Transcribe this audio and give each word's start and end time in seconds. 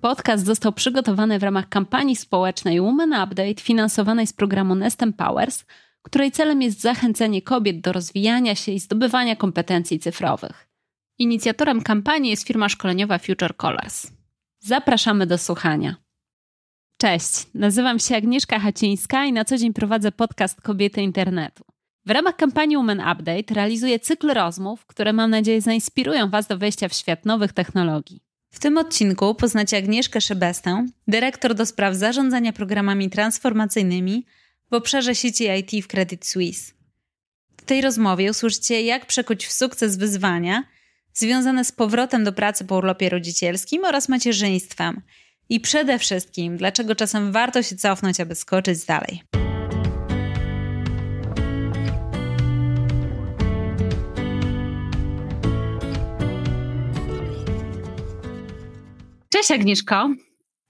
Podcast 0.00 0.44
został 0.44 0.72
przygotowany 0.72 1.38
w 1.38 1.42
ramach 1.42 1.68
kampanii 1.68 2.16
społecznej 2.16 2.80
Women 2.80 3.12
Update 3.12 3.60
finansowanej 3.60 4.26
z 4.26 4.32
programu 4.32 4.74
Nest 4.74 5.02
Empowers, 5.02 5.64
której 6.02 6.32
celem 6.32 6.62
jest 6.62 6.80
zachęcenie 6.80 7.42
kobiet 7.42 7.80
do 7.80 7.92
rozwijania 7.92 8.54
się 8.54 8.72
i 8.72 8.80
zdobywania 8.80 9.36
kompetencji 9.36 9.98
cyfrowych. 9.98 10.68
Inicjatorem 11.18 11.82
kampanii 11.82 12.30
jest 12.30 12.46
firma 12.46 12.68
szkoleniowa 12.68 13.18
Future 13.18 13.56
Colors. 13.56 14.06
Zapraszamy 14.60 15.26
do 15.26 15.38
słuchania. 15.38 15.96
Cześć, 17.00 17.46
nazywam 17.54 17.98
się 17.98 18.16
Agnieszka 18.16 18.58
Hacińska 18.58 19.24
i 19.24 19.32
na 19.32 19.44
co 19.44 19.56
dzień 19.56 19.72
prowadzę 19.72 20.12
podcast 20.12 20.60
Kobiety 20.60 21.02
Internetu. 21.02 21.64
W 22.06 22.10
ramach 22.10 22.36
kampanii 22.36 22.76
Women 22.76 23.00
Update 23.00 23.54
realizuję 23.54 23.98
cykl 23.98 24.34
rozmów, 24.34 24.86
które 24.86 25.12
mam 25.12 25.30
nadzieję 25.30 25.60
zainspirują 25.60 26.30
Was 26.30 26.46
do 26.46 26.58
wejścia 26.58 26.88
w 26.88 26.94
świat 26.94 27.26
nowych 27.26 27.52
technologii. 27.52 28.27
W 28.58 28.60
tym 28.60 28.78
odcinku 28.78 29.34
poznacie 29.34 29.76
Agnieszkę 29.76 30.20
Szebestę, 30.20 30.86
dyrektor 31.08 31.54
do 31.54 31.66
spraw 31.66 31.94
zarządzania 31.94 32.52
programami 32.52 33.10
transformacyjnymi 33.10 34.26
w 34.70 34.74
obszarze 34.74 35.14
sieci 35.14 35.44
IT 35.44 35.84
w 35.84 35.88
Credit 35.88 36.26
Suisse. 36.26 36.72
W 37.56 37.64
tej 37.64 37.80
rozmowie 37.80 38.30
usłyszycie, 38.30 38.82
jak 38.82 39.06
przekuć 39.06 39.46
w 39.46 39.52
sukces 39.52 39.96
wyzwania 39.96 40.64
związane 41.14 41.64
z 41.64 41.72
powrotem 41.72 42.24
do 42.24 42.32
pracy 42.32 42.64
po 42.64 42.76
urlopie 42.76 43.08
rodzicielskim 43.08 43.84
oraz 43.84 44.08
macierzyństwem. 44.08 45.02
I 45.48 45.60
przede 45.60 45.98
wszystkim, 45.98 46.56
dlaczego 46.56 46.94
czasem 46.94 47.32
warto 47.32 47.62
się 47.62 47.76
cofnąć, 47.76 48.20
aby 48.20 48.34
skoczyć 48.34 48.84
dalej. 48.84 49.22
Cześć 59.38 59.50
Agnieszko. 59.50 60.10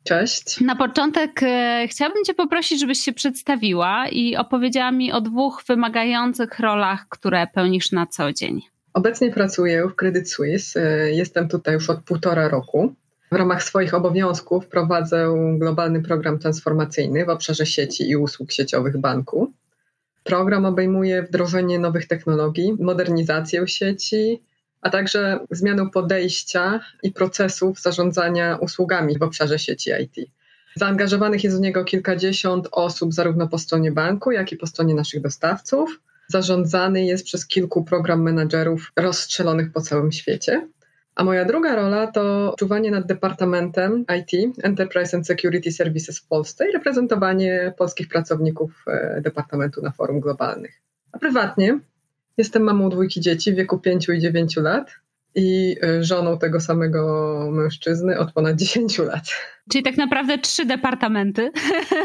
Cześć. 0.05 0.61
Na 0.61 0.77
początek 0.77 1.43
e, 1.43 1.87
chciałabym 1.91 2.25
Cię 2.25 2.35
poprosić, 2.35 2.81
żebyś 2.81 2.99
się 2.99 3.13
przedstawiła 3.13 4.09
i 4.09 4.37
opowiedziała 4.37 4.91
mi 4.91 5.13
o 5.13 5.21
dwóch 5.21 5.63
wymagających 5.69 6.59
rolach, 6.59 7.07
które 7.09 7.47
pełnisz 7.55 7.93
na 7.93 8.07
co 8.07 8.33
dzień. 8.33 8.61
Obecnie 8.93 9.31
pracuję 9.33 9.89
w 9.89 9.95
Credit 9.95 10.31
Suisse. 10.31 10.81
E, 10.81 11.13
jestem 11.13 11.49
tutaj 11.49 11.75
już 11.75 11.91
od 11.91 12.03
półtora 12.03 12.49
roku. 12.49 12.95
W 13.33 13.35
ramach 13.35 13.63
swoich 13.63 13.95
obowiązków 13.95 14.67
prowadzę 14.67 15.35
globalny 15.59 16.03
program 16.03 16.39
transformacyjny 16.39 17.25
w 17.25 17.29
obszarze 17.29 17.67
sieci 17.67 18.11
i 18.11 18.17
usług 18.17 18.53
sieciowych 18.53 18.97
banku. 18.97 19.53
Program 20.25 20.65
obejmuje 20.65 21.23
wdrożenie 21.23 21.79
nowych 21.79 22.07
technologii, 22.07 22.77
modernizację 22.81 23.69
sieci, 23.69 24.43
a 24.81 24.91
także 24.91 25.39
zmianę 25.51 25.91
podejścia 25.91 26.81
i 27.03 27.13
procesów 27.13 27.81
zarządzania 27.81 28.57
usługami 28.57 29.19
w 29.19 29.23
obszarze 29.23 29.59
sieci 29.59 29.91
IT. 30.03 30.31
Zaangażowanych 30.77 31.45
jest 31.45 31.57
w 31.57 31.61
niego 31.61 31.85
kilkadziesiąt 31.85 32.69
osób, 32.73 33.15
zarówno 33.15 33.49
po 33.49 33.59
stronie 33.59 33.93
banku, 33.93 34.31
jak 34.31 34.53
i 34.53 34.57
po 34.57 34.67
stronie 34.67 34.95
naszych 34.95 35.23
dostawców. 35.23 36.01
Zarządzany 36.29 37.05
jest 37.05 37.25
przez 37.25 37.47
kilku 37.47 37.85
program 37.85 38.23
menedżerów 38.23 38.93
rozstrzelonych 38.97 39.73
po 39.73 39.81
całym 39.81 40.13
świecie. 40.13 40.69
A 41.15 41.25
moja 41.25 41.45
druga 41.45 41.77
rola 41.77 42.07
to 42.07 42.55
czuwanie 42.59 42.91
nad 42.91 43.07
departamentem 43.07 44.05
IT, 44.19 44.57
Enterprise 44.63 45.17
and 45.17 45.27
Security 45.27 45.73
Services 45.73 46.19
w 46.19 46.27
Polsce 46.27 46.69
i 46.69 46.73
reprezentowanie 46.73 47.75
polskich 47.79 48.09
pracowników 48.09 48.85
e, 48.87 49.21
departamentu 49.21 49.83
na 49.83 49.91
forum 49.91 50.21
globalnych. 50.21 50.81
A 51.13 51.19
prywatnie 51.19 51.79
Jestem 52.39 52.63
mamą 52.63 52.91
dwójki 52.91 53.21
dzieci 53.21 53.53
w 53.53 53.57
wieku 53.57 53.79
5 53.79 54.09
i 54.09 54.21
9 54.21 54.57
lat 54.57 54.91
i 55.35 55.77
y, 55.85 56.05
żoną 56.05 56.39
tego 56.39 56.61
samego 56.61 57.51
mężczyzny 57.53 58.19
od 58.19 58.33
ponad 58.33 58.57
10 58.57 58.99
lat. 58.99 59.25
Czyli 59.73 59.85
tak 59.85 59.97
naprawdę 59.97 60.39
trzy 60.39 60.65
departamenty 60.65 61.53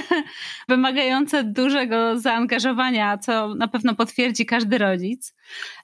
wymagające 0.69 1.43
dużego 1.43 2.19
zaangażowania, 2.19 3.17
co 3.17 3.55
na 3.55 3.67
pewno 3.67 3.95
potwierdzi 3.95 4.45
każdy 4.45 4.77
rodzic. 4.77 5.35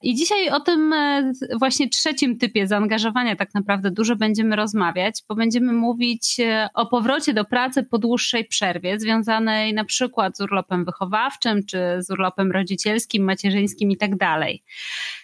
I 0.02 0.16
dzisiaj 0.16 0.50
o 0.50 0.60
tym 0.60 0.94
e, 0.94 1.32
właśnie 1.60 1.90
trzecim 1.90 2.38
typie 2.38 2.68
zaangażowania 2.68 3.36
tak 3.36 3.54
naprawdę 3.54 3.92
dużo 3.92 4.16
będziemy 4.16 4.56
rozmawiać, 4.56 5.24
bo 5.30 5.36
będziemy 5.36 5.74
mówić 5.74 6.40
e, 6.40 6.70
o 6.74 6.86
powrocie 6.86 7.34
do 7.34 7.46
pracy 7.46 7.84
po 7.84 7.98
dłuższej 7.98 8.46
przerwie, 8.46 9.00
związanej 9.00 9.74
na 9.74 9.86
przykład 9.86 10.38
z 10.38 10.42
urlopem 10.42 10.86
wychowawczym, 10.86 11.66
czy 11.66 11.78
z 12.00 12.10
urlopem 12.10 12.52
rodzicielskim, 12.52 13.24
macierzyńskim 13.24 13.92
i 13.92 13.98
tak 13.98 14.18
dalej. 14.18 14.64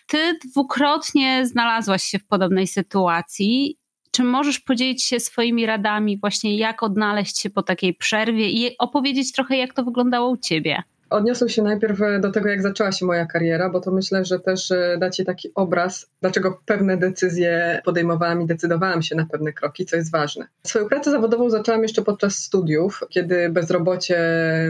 Ty 0.07 0.39
dwukrotnie 0.45 1.45
znalazłaś 1.45 2.03
się 2.03 2.19
w 2.19 2.25
podobnej 2.25 2.67
sytuacji 2.67 3.77
czy 4.15 4.23
możesz 4.23 4.59
podzielić 4.59 5.03
się 5.03 5.19
swoimi 5.19 5.65
radami, 5.65 6.17
właśnie 6.19 6.57
jak 6.57 6.83
odnaleźć 6.83 7.39
się 7.39 7.49
po 7.49 7.63
takiej 7.63 7.93
przerwie 7.93 8.49
i 8.49 8.77
opowiedzieć 8.77 9.31
trochę, 9.31 9.57
jak 9.57 9.73
to 9.73 9.83
wyglądało 9.83 10.29
u 10.29 10.37
ciebie? 10.37 10.83
Odniosę 11.09 11.49
się 11.49 11.63
najpierw 11.63 11.99
do 12.21 12.31
tego, 12.31 12.49
jak 12.49 12.61
zaczęła 12.61 12.91
się 12.91 13.05
moja 13.05 13.25
kariera, 13.25 13.69
bo 13.69 13.81
to 13.81 13.91
myślę, 13.91 14.25
że 14.25 14.39
też 14.39 14.71
e, 14.71 14.97
da 14.99 15.09
Ci 15.09 15.25
taki 15.25 15.49
obraz, 15.55 16.09
dlaczego 16.21 16.59
pewne 16.65 16.97
decyzje 16.97 17.81
podejmowałam 17.85 18.41
i 18.41 18.45
decydowałam 18.45 19.01
się 19.01 19.15
na 19.15 19.25
pewne 19.25 19.53
kroki, 19.53 19.85
co 19.85 19.95
jest 19.95 20.11
ważne. 20.11 20.47
Swoją 20.63 20.89
pracę 20.89 21.11
zawodową 21.11 21.49
zaczęłam 21.49 21.83
jeszcze 21.83 22.01
podczas 22.01 22.35
studiów, 22.35 23.01
kiedy 23.09 23.49
bezrobocie 23.49 24.19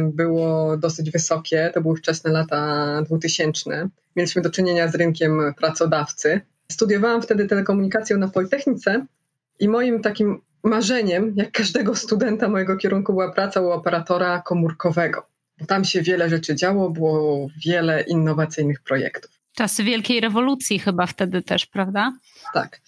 było 0.03 0.77
dosyć 0.77 1.11
wysokie, 1.11 1.71
to 1.73 1.81
były 1.81 1.95
wczesne 1.95 2.31
lata 2.31 3.01
2000. 3.01 3.89
Mieliśmy 4.15 4.41
do 4.41 4.49
czynienia 4.49 4.87
z 4.87 4.95
rynkiem 4.95 5.53
pracodawcy. 5.57 6.41
Studiowałam 6.71 7.21
wtedy 7.21 7.47
telekomunikację 7.47 8.17
na 8.17 8.27
Politechnice 8.27 9.05
i 9.59 9.69
moim 9.69 10.01
takim 10.01 10.41
marzeniem, 10.63 11.33
jak 11.35 11.51
każdego 11.51 11.95
studenta 11.95 12.49
mojego 12.49 12.77
kierunku, 12.77 13.13
była 13.13 13.31
praca 13.31 13.61
u 13.61 13.71
operatora 13.71 14.41
komórkowego. 14.41 15.25
Bo 15.59 15.65
tam 15.65 15.85
się 15.85 16.01
wiele 16.01 16.29
rzeczy 16.29 16.55
działo, 16.55 16.89
było 16.89 17.47
wiele 17.65 18.01
innowacyjnych 18.01 18.81
projektów. 18.81 19.31
Czasy 19.55 19.83
wielkiej 19.83 20.19
rewolucji 20.19 20.79
chyba 20.79 21.05
wtedy 21.05 21.41
też, 21.41 21.65
prawda? 21.65 22.13
Tak. 22.53 22.81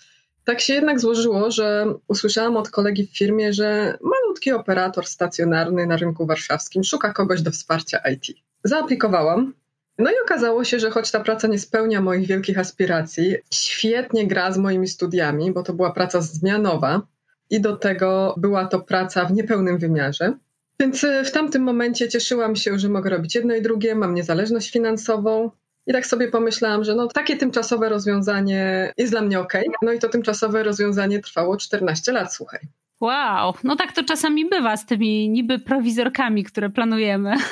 Tak 0.44 0.62
się 0.62 0.74
jednak 0.74 1.00
złożyło, 1.00 1.52
że 1.52 1.86
usłyszałam 2.08 2.58
od 2.58 2.70
kolegi 2.70 3.08
w 3.08 3.18
firmie, 3.18 3.54
że 3.54 3.98
malutki 4.02 4.52
operator 4.52 5.08
stacjonarny 5.08 5.88
na 5.88 5.98
rynku 5.98 6.26
warszawskim 6.26 6.84
szuka 6.84 7.14
kogoś 7.14 7.42
do 7.42 7.52
wsparcia 7.52 7.98
IT. 7.98 8.38
Zaaplikowałam, 8.64 9.54
no 9.98 10.12
i 10.12 10.14
okazało 10.24 10.64
się, 10.64 10.80
że 10.80 10.90
choć 10.90 11.12
ta 11.12 11.20
praca 11.20 11.48
nie 11.48 11.60
spełnia 11.60 12.02
moich 12.02 12.28
wielkich 12.28 12.60
aspiracji, 12.60 13.36
świetnie 13.54 14.28
gra 14.28 14.52
z 14.52 14.58
moimi 14.58 14.88
studiami, 14.88 15.52
bo 15.52 15.64
to 15.64 15.74
była 15.74 15.92
praca 15.92 16.22
zmianowa 16.22 17.02
i 17.50 17.62
do 17.62 17.76
tego 17.76 18.36
była 18.38 18.66
to 18.66 18.80
praca 18.80 19.26
w 19.26 19.34
niepełnym 19.34 19.78
wymiarze. 19.78 20.34
Więc 20.80 21.04
e, 21.04 21.24
w 21.24 21.32
tamtym 21.32 21.62
momencie 21.62 22.10
cieszyłam 22.10 22.56
się, 22.56 22.80
że 22.80 22.90
mogę 22.90 23.10
robić 23.10 23.36
jedno 23.36 23.56
i 23.56 23.62
drugie, 23.62 23.96
mam 23.96 24.16
niezależność 24.16 24.72
finansową. 24.72 25.52
I 25.88 25.94
tak 25.94 26.06
sobie 26.06 26.28
pomyślałam, 26.28 26.84
że 26.84 26.96
no, 26.96 27.08
takie 27.08 27.38
tymczasowe 27.38 27.90
rozwiązanie 27.90 28.94
jest 28.98 29.14
dla 29.14 29.22
mnie 29.22 29.40
ok. 29.40 29.54
No 29.82 29.92
i 29.92 30.00
to 30.00 30.10
tymczasowe 30.10 30.64
rozwiązanie 30.64 31.20
trwało 31.20 31.58
14 31.58 32.12
lat, 32.12 32.34
słuchaj. 32.34 32.60
Wow, 33.02 33.54
no 33.64 33.76
tak 33.76 33.92
to 33.92 34.04
czasami 34.04 34.50
bywa 34.50 34.78
z 34.78 34.86
tymi 34.86 35.30
niby 35.30 35.60
prowizorkami, 35.60 36.44
które 36.44 36.70
planujemy. 36.70 37.36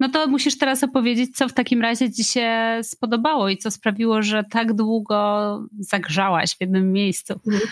No 0.00 0.08
to 0.08 0.26
musisz 0.26 0.58
teraz 0.58 0.84
opowiedzieć, 0.84 1.36
co 1.36 1.48
w 1.48 1.52
takim 1.52 1.82
razie 1.82 2.12
ci 2.12 2.24
się 2.24 2.80
spodobało 2.82 3.48
i 3.48 3.58
co 3.58 3.70
sprawiło, 3.70 4.22
że 4.22 4.44
tak 4.50 4.72
długo 4.72 5.60
zagrzałaś 5.78 6.56
w 6.56 6.60
jednym 6.60 6.92
miejscu. 6.92 7.40
Mhm. 7.46 7.70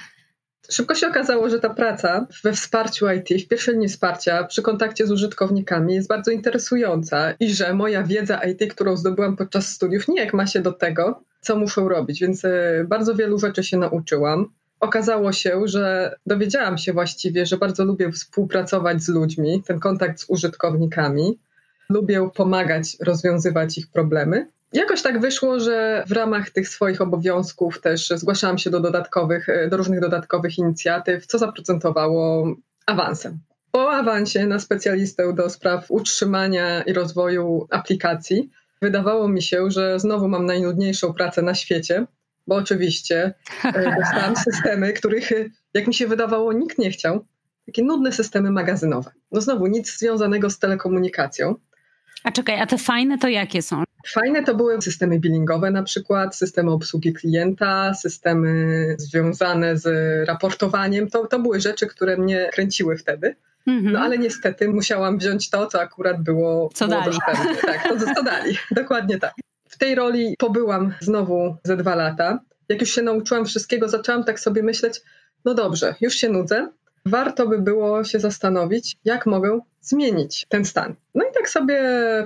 Szybko 0.71 0.95
się 0.95 1.09
okazało, 1.09 1.51
że 1.51 1.61
ta 1.61 1.71
praca 1.71 2.27
we 2.45 2.53
wsparciu 2.53 3.11
IT, 3.11 3.45
w 3.45 3.49
pierwszej 3.49 3.75
linii 3.75 3.89
wsparcia, 3.89 4.45
przy 4.45 4.63
kontakcie 4.63 5.07
z 5.07 5.11
użytkownikami 5.11 5.95
jest 5.95 6.09
bardzo 6.09 6.31
interesująca 6.31 7.33
i 7.41 7.55
że 7.55 7.75
moja 7.75 8.03
wiedza 8.03 8.41
IT, 8.45 8.75
którą 8.75 8.97
zdobyłam 8.97 9.37
podczas 9.37 9.69
studiów, 9.69 10.09
nijak 10.09 10.35
ma 10.35 10.47
się 10.47 10.61
do 10.61 10.73
tego, 10.73 11.23
co 11.41 11.57
muszę 11.57 11.81
robić, 11.81 12.21
więc 12.21 12.45
e, 12.45 12.85
bardzo 12.89 13.15
wielu 13.15 13.39
rzeczy 13.39 13.65
się 13.65 13.77
nauczyłam. 13.77 14.53
Okazało 14.81 15.33
się, 15.33 15.61
że 15.65 16.15
dowiedziałam 16.27 16.79
się 16.79 16.93
właściwie, 16.93 17.47
że 17.47 17.57
bardzo 17.57 17.85
lubię 17.85 18.13
współpracować 18.13 19.03
z 19.03 19.09
ludźmi, 19.09 19.63
ten 19.67 19.81
kontakt 19.81 20.21
z 20.21 20.31
użytkownikami. 20.31 21.39
Lubię 21.89 22.31
pomagać 22.35 22.97
rozwiązywać 23.01 23.79
ich 23.79 23.89
problemy. 23.91 24.49
Jakoś 24.73 25.03
tak 25.03 25.21
wyszło, 25.21 25.61
że 25.61 26.05
w 26.07 26.13
ramach 26.13 26.51
tych 26.51 26.69
swoich 26.69 27.01
obowiązków 27.01 27.81
też 27.81 28.09
zgłaszałam 28.09 28.59
się 28.59 28.71
do 28.71 28.81
dodatkowych, 28.81 29.47
do 29.71 29.77
różnych 29.77 30.01
dodatkowych 30.01 30.59
inicjatyw, 30.59 31.27
co 31.27 31.39
zaprocentowało 31.39 32.55
awansem. 32.87 33.39
Po 33.71 33.93
awansie 33.93 34.47
na 34.47 34.59
specjalistę 34.59 35.33
do 35.33 35.51
spraw 35.51 35.91
utrzymania 35.91 36.83
i 36.83 36.93
rozwoju 36.93 37.67
aplikacji 37.71 38.51
wydawało 38.83 39.29
mi 39.29 39.43
się, 39.43 39.71
że 39.71 40.01
znowu 40.01 40.29
mam 40.29 40.47
najnudniejszą 40.47 41.15
pracę 41.15 41.43
na 41.43 41.55
świecie, 41.55 42.07
bo 42.47 42.55
oczywiście 42.55 43.35
e, 43.65 43.97
dostałam 44.01 44.37
systemy, 44.37 44.93
których, 44.93 45.31
jak 45.75 45.87
mi 45.87 45.95
się 45.95 46.07
wydawało, 46.07 46.53
nikt 46.53 46.79
nie 46.79 46.91
chciał. 46.91 47.25
Takie 47.67 47.83
nudne 47.83 48.13
systemy 48.13 48.51
magazynowe. 48.51 49.11
No 49.33 49.41
znowu 49.41 49.67
nic 49.67 49.99
związanego 49.99 50.51
z 50.51 50.59
telekomunikacją. 50.59 51.55
A 52.25 52.33
czekaj, 52.33 52.61
a 52.61 52.67
te 52.67 52.79
fajne 52.79 53.19
to 53.19 53.29
jakie 53.29 53.63
są? 53.63 53.83
Fajne 54.07 54.45
to 54.45 54.55
były 54.55 54.83
systemy 54.83 55.19
billingowe 55.19 55.71
na 55.71 55.83
przykład, 55.83 56.37
systemy 56.37 56.71
obsługi 56.71 57.13
klienta, 57.13 57.95
systemy 57.95 58.95
związane 58.99 59.77
z 59.77 59.87
raportowaniem. 60.29 61.11
To, 61.11 61.27
to 61.27 61.39
były 61.39 61.61
rzeczy, 61.61 61.87
które 61.87 62.17
mnie 62.17 62.51
kręciły 62.53 62.97
wtedy. 62.97 63.37
Mhm. 63.67 63.93
No 63.93 64.01
ale 64.01 64.19
niestety 64.19 64.69
musiałam 64.69 65.19
wziąć 65.19 65.51
to, 65.51 65.67
co 65.67 65.81
akurat 65.81 66.23
było, 66.23 66.71
co 66.75 66.89
było 66.89 67.03
dostępne. 67.03 67.55
Tak, 67.73 67.89
to 67.89 68.15
co 68.15 68.23
dali. 68.23 68.59
Dokładnie 68.71 69.19
tak. 69.19 69.35
W 69.69 69.79
tej 69.79 69.95
roli 69.95 70.35
pobyłam 70.39 70.95
znowu 71.01 71.57
ze 71.65 71.77
dwa 71.77 71.95
lata. 71.95 72.41
Jak 72.69 72.81
już 72.81 72.91
się 72.91 73.03
nauczyłam 73.03 73.45
wszystkiego, 73.47 73.89
zaczęłam 73.89 74.25
tak 74.25 74.41
sobie 74.41 74.63
myśleć, 74.63 75.01
no 75.45 75.55
dobrze, 75.55 75.95
już 76.01 76.15
się 76.15 76.29
nudzę, 76.29 76.69
warto 77.07 77.49
by 77.49 77.59
było 77.59 78.05
się 78.05 78.21
zastanowić, 78.21 78.97
jak 79.05 79.27
mogę 79.27 79.61
zmienić 79.81 80.47
ten 80.49 80.65
stan. 80.65 80.95
No 81.15 81.25
i 81.25 81.35
tak 81.35 81.49
sobie 81.49 81.81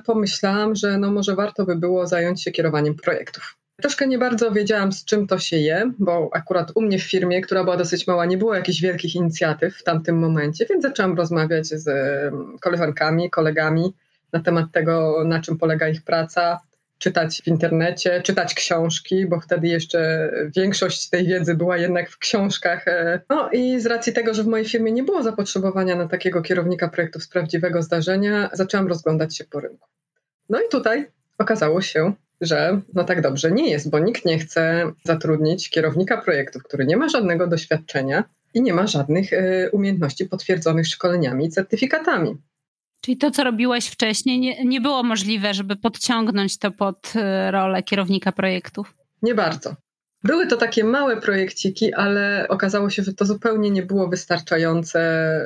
pomyślałam, 0.07 0.75
że 0.75 0.99
no 0.99 1.13
może 1.13 1.35
warto 1.35 1.65
by 1.65 1.77
było 1.77 2.07
zająć 2.07 2.43
się 2.43 2.51
kierowaniem 2.51 2.95
projektów. 2.95 3.57
Troszkę 3.81 4.07
nie 4.07 4.19
bardzo 4.19 4.51
wiedziałam, 4.51 4.93
z 4.93 5.05
czym 5.05 5.27
to 5.27 5.39
się 5.39 5.57
je, 5.57 5.93
bo 5.99 6.31
akurat 6.33 6.73
u 6.75 6.83
mnie 6.83 6.99
w 6.99 7.03
firmie, 7.03 7.41
która 7.41 7.65
była 7.65 7.77
dosyć 7.77 8.07
mała, 8.07 8.27
nie 8.27 8.39
było 8.39 8.55
jakichś 8.55 8.81
wielkich 8.81 9.15
inicjatyw 9.15 9.77
w 9.77 9.85
tamtym 9.85 10.19
momencie, 10.19 10.67
więc 10.67 10.83
zaczęłam 10.83 11.17
rozmawiać 11.17 11.67
z 11.67 11.89
koleżankami, 12.61 13.31
kolegami 13.31 13.95
na 14.33 14.41
temat 14.41 14.67
tego, 14.73 15.25
na 15.25 15.41
czym 15.41 15.59
polega 15.59 15.89
ich 15.89 16.03
praca, 16.03 16.61
czytać 17.00 17.43
w 17.44 17.47
internecie, 17.47 18.23
czytać 18.23 18.55
książki, 18.55 19.26
bo 19.26 19.41
wtedy 19.41 19.69
jeszcze 19.69 20.31
większość 20.56 21.08
tej 21.08 21.26
wiedzy 21.26 21.55
była 21.55 21.76
jednak 21.76 22.11
w 22.11 22.19
książkach. 22.19 22.88
E, 22.88 23.20
no 23.29 23.50
i 23.50 23.81
z 23.81 23.87
racji 23.87 24.12
tego, 24.12 24.35
że 24.35 24.43
w 24.43 24.47
mojej 24.47 24.69
firmie 24.69 24.93
nie 24.93 25.02
było 25.02 25.23
zapotrzebowania 25.23 25.97
na 25.97 26.08
takiego 26.08 26.43
kierownika 26.43 26.88
projektów 26.88 27.23
z 27.23 27.29
prawdziwego 27.29 27.82
zdarzenia, 27.82 28.50
zaczęłam 28.52 28.88
rozglądać 28.88 29.37
się 29.37 29.44
po 29.44 29.61
rynku. 29.61 29.88
No 30.49 30.61
i 30.61 30.69
tutaj 30.70 31.06
okazało 31.38 31.81
się, 31.81 32.12
że 32.41 32.81
no 32.94 33.05
tak 33.05 33.20
dobrze 33.20 33.50
nie 33.50 33.70
jest, 33.70 33.91
bo 33.91 33.99
nikt 33.99 34.25
nie 34.25 34.38
chce 34.38 34.93
zatrudnić 35.05 35.70
kierownika 35.70 36.23
projektów, 36.23 36.62
który 36.62 36.87
nie 36.87 36.97
ma 36.97 37.08
żadnego 37.08 37.47
doświadczenia 37.47 38.25
i 38.55 38.62
nie 38.62 38.75
ma 38.75 38.87
żadnych 38.87 39.32
e, 39.32 39.70
umiejętności 39.70 40.26
potwierdzonych 40.26 40.87
szkoleniami 40.87 41.47
i 41.47 41.50
certyfikatami. 41.50 42.37
Czyli 43.00 43.17
to, 43.17 43.31
co 43.31 43.44
robiłeś 43.44 43.87
wcześniej, 43.87 44.41
nie, 44.41 44.64
nie 44.64 44.81
było 44.81 45.02
możliwe, 45.02 45.55
żeby 45.55 45.76
podciągnąć 45.76 46.58
to 46.58 46.70
pod 46.70 47.12
e, 47.17 47.50
rolę 47.50 47.82
kierownika 47.82 48.32
projektów? 48.32 48.94
Nie 49.23 49.35
bardzo. 49.35 49.75
Były 50.25 50.47
to 50.47 50.56
takie 50.56 50.85
małe 50.85 51.20
projekciki, 51.20 51.94
ale 51.94 52.47
okazało 52.49 52.91
się, 52.91 53.02
że 53.02 53.14
to 53.14 53.25
zupełnie 53.25 53.70
nie 53.70 53.82
było 53.82 54.08
wystarczające 54.08 55.00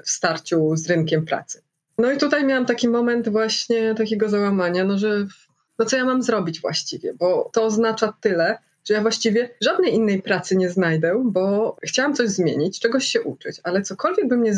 w 0.04 0.10
starciu 0.10 0.76
z 0.76 0.86
rynkiem 0.86 1.24
pracy. 1.24 1.62
No 1.98 2.12
i 2.12 2.18
tutaj 2.18 2.44
miałam 2.44 2.66
taki 2.66 2.88
moment 2.88 3.28
właśnie 3.28 3.94
takiego 3.94 4.28
załamania, 4.28 4.84
no 4.84 4.98
że 4.98 5.26
no 5.78 5.84
co 5.84 5.96
ja 5.96 6.04
mam 6.04 6.22
zrobić 6.22 6.60
właściwie, 6.60 7.14
bo 7.14 7.50
to 7.52 7.64
oznacza 7.64 8.14
tyle, 8.20 8.58
że 8.84 8.94
ja 8.94 9.02
właściwie 9.02 9.50
żadnej 9.60 9.94
innej 9.94 10.22
pracy 10.22 10.56
nie 10.56 10.70
znajdę, 10.70 11.22
bo 11.24 11.76
chciałam 11.82 12.14
coś 12.14 12.28
zmienić, 12.28 12.80
czegoś 12.80 13.06
się 13.06 13.22
uczyć, 13.22 13.60
ale 13.62 13.82
cokolwiek 13.82 14.28
by 14.28 14.36
mnie 14.36 14.54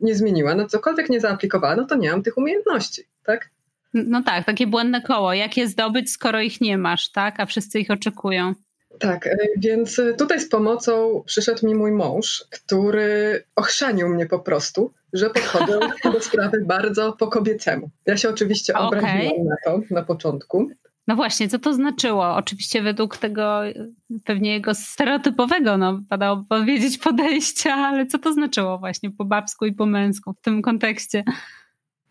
nie 0.00 0.14
zmieniła, 0.14 0.54
no 0.54 0.68
cokolwiek 0.68 1.10
nie 1.10 1.20
zaaplikowała, 1.20 1.76
no 1.76 1.84
to 1.84 1.94
nie 1.94 2.10
mam 2.10 2.22
tych 2.22 2.38
umiejętności, 2.38 3.02
tak? 3.24 3.50
No 3.94 4.22
tak, 4.22 4.44
takie 4.46 4.66
błędne 4.66 5.02
koło. 5.02 5.32
Jak 5.32 5.56
je 5.56 5.68
zdobyć, 5.68 6.10
skoro 6.10 6.40
ich 6.40 6.60
nie 6.60 6.78
masz, 6.78 7.12
tak? 7.12 7.40
A 7.40 7.46
wszyscy 7.46 7.80
ich 7.80 7.90
oczekują. 7.90 8.54
Tak, 8.98 9.26
e, 9.26 9.36
więc 9.56 10.00
tutaj 10.18 10.40
z 10.40 10.48
pomocą 10.48 11.22
przyszedł 11.26 11.66
mi 11.66 11.74
mój 11.74 11.92
mąż, 11.92 12.44
który 12.50 13.42
ochrzanił 13.56 14.08
mnie 14.08 14.26
po 14.26 14.38
prostu, 14.38 14.92
że 15.12 15.30
podchodzę 15.30 15.80
do 16.12 16.20
sprawy 16.20 16.64
bardzo 16.64 17.12
po 17.12 17.28
kobiecemu. 17.28 17.90
Ja 18.06 18.16
się 18.16 18.28
oczywiście 18.28 18.74
obraziłam 18.74 19.26
okay. 19.26 19.44
na 19.44 19.56
to 19.64 19.80
na 19.90 20.02
początku. 20.02 20.70
No 21.10 21.16
właśnie, 21.16 21.48
co 21.48 21.58
to 21.58 21.74
znaczyło? 21.74 22.34
Oczywiście 22.34 22.82
według 22.82 23.16
tego 23.16 23.60
pewnie 24.24 24.52
jego 24.52 24.74
stereotypowego, 24.74 25.78
no 25.78 26.00
padało 26.08 26.44
powiedzieć 26.48 26.98
podejścia, 26.98 27.74
ale 27.74 28.06
co 28.06 28.18
to 28.18 28.32
znaczyło 28.32 28.78
właśnie 28.78 29.10
po 29.10 29.24
babsku 29.24 29.66
i 29.66 29.72
po 29.72 29.86
męsku 29.86 30.32
w 30.32 30.40
tym 30.40 30.62
kontekście? 30.62 31.24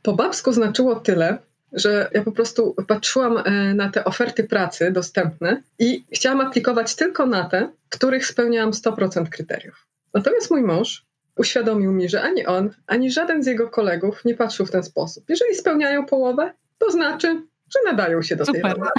Po 0.01 0.13
babsku 0.13 0.53
znaczyło 0.53 0.95
tyle, 0.95 1.37
że 1.73 2.09
ja 2.13 2.23
po 2.23 2.31
prostu 2.31 2.75
patrzyłam 2.87 3.37
e, 3.37 3.73
na 3.73 3.89
te 3.89 4.05
oferty 4.05 4.43
pracy 4.43 4.91
dostępne 4.91 5.63
i 5.79 6.05
chciałam 6.11 6.41
aplikować 6.41 6.95
tylko 6.95 7.25
na 7.25 7.49
te, 7.49 7.69
których 7.89 8.25
spełniałam 8.25 8.71
100% 8.71 9.29
kryteriów. 9.29 9.87
Natomiast 10.13 10.51
mój 10.51 10.61
mąż 10.61 11.05
uświadomił 11.35 11.91
mi, 11.91 12.09
że 12.09 12.21
ani 12.21 12.45
on, 12.45 12.69
ani 12.87 13.11
żaden 13.11 13.43
z 13.43 13.47
jego 13.47 13.69
kolegów 13.69 14.25
nie 14.25 14.35
patrzył 14.35 14.65
w 14.65 14.71
ten 14.71 14.83
sposób. 14.83 15.23
Jeżeli 15.29 15.55
spełniają 15.55 16.05
połowę, 16.05 16.53
to 16.77 16.91
znaczy, 16.91 17.41
że 17.73 17.91
nadają 17.91 18.21
się 18.21 18.35
do 18.35 18.45
Super. 18.45 18.61
tej 18.61 18.71
roli. 18.71 18.89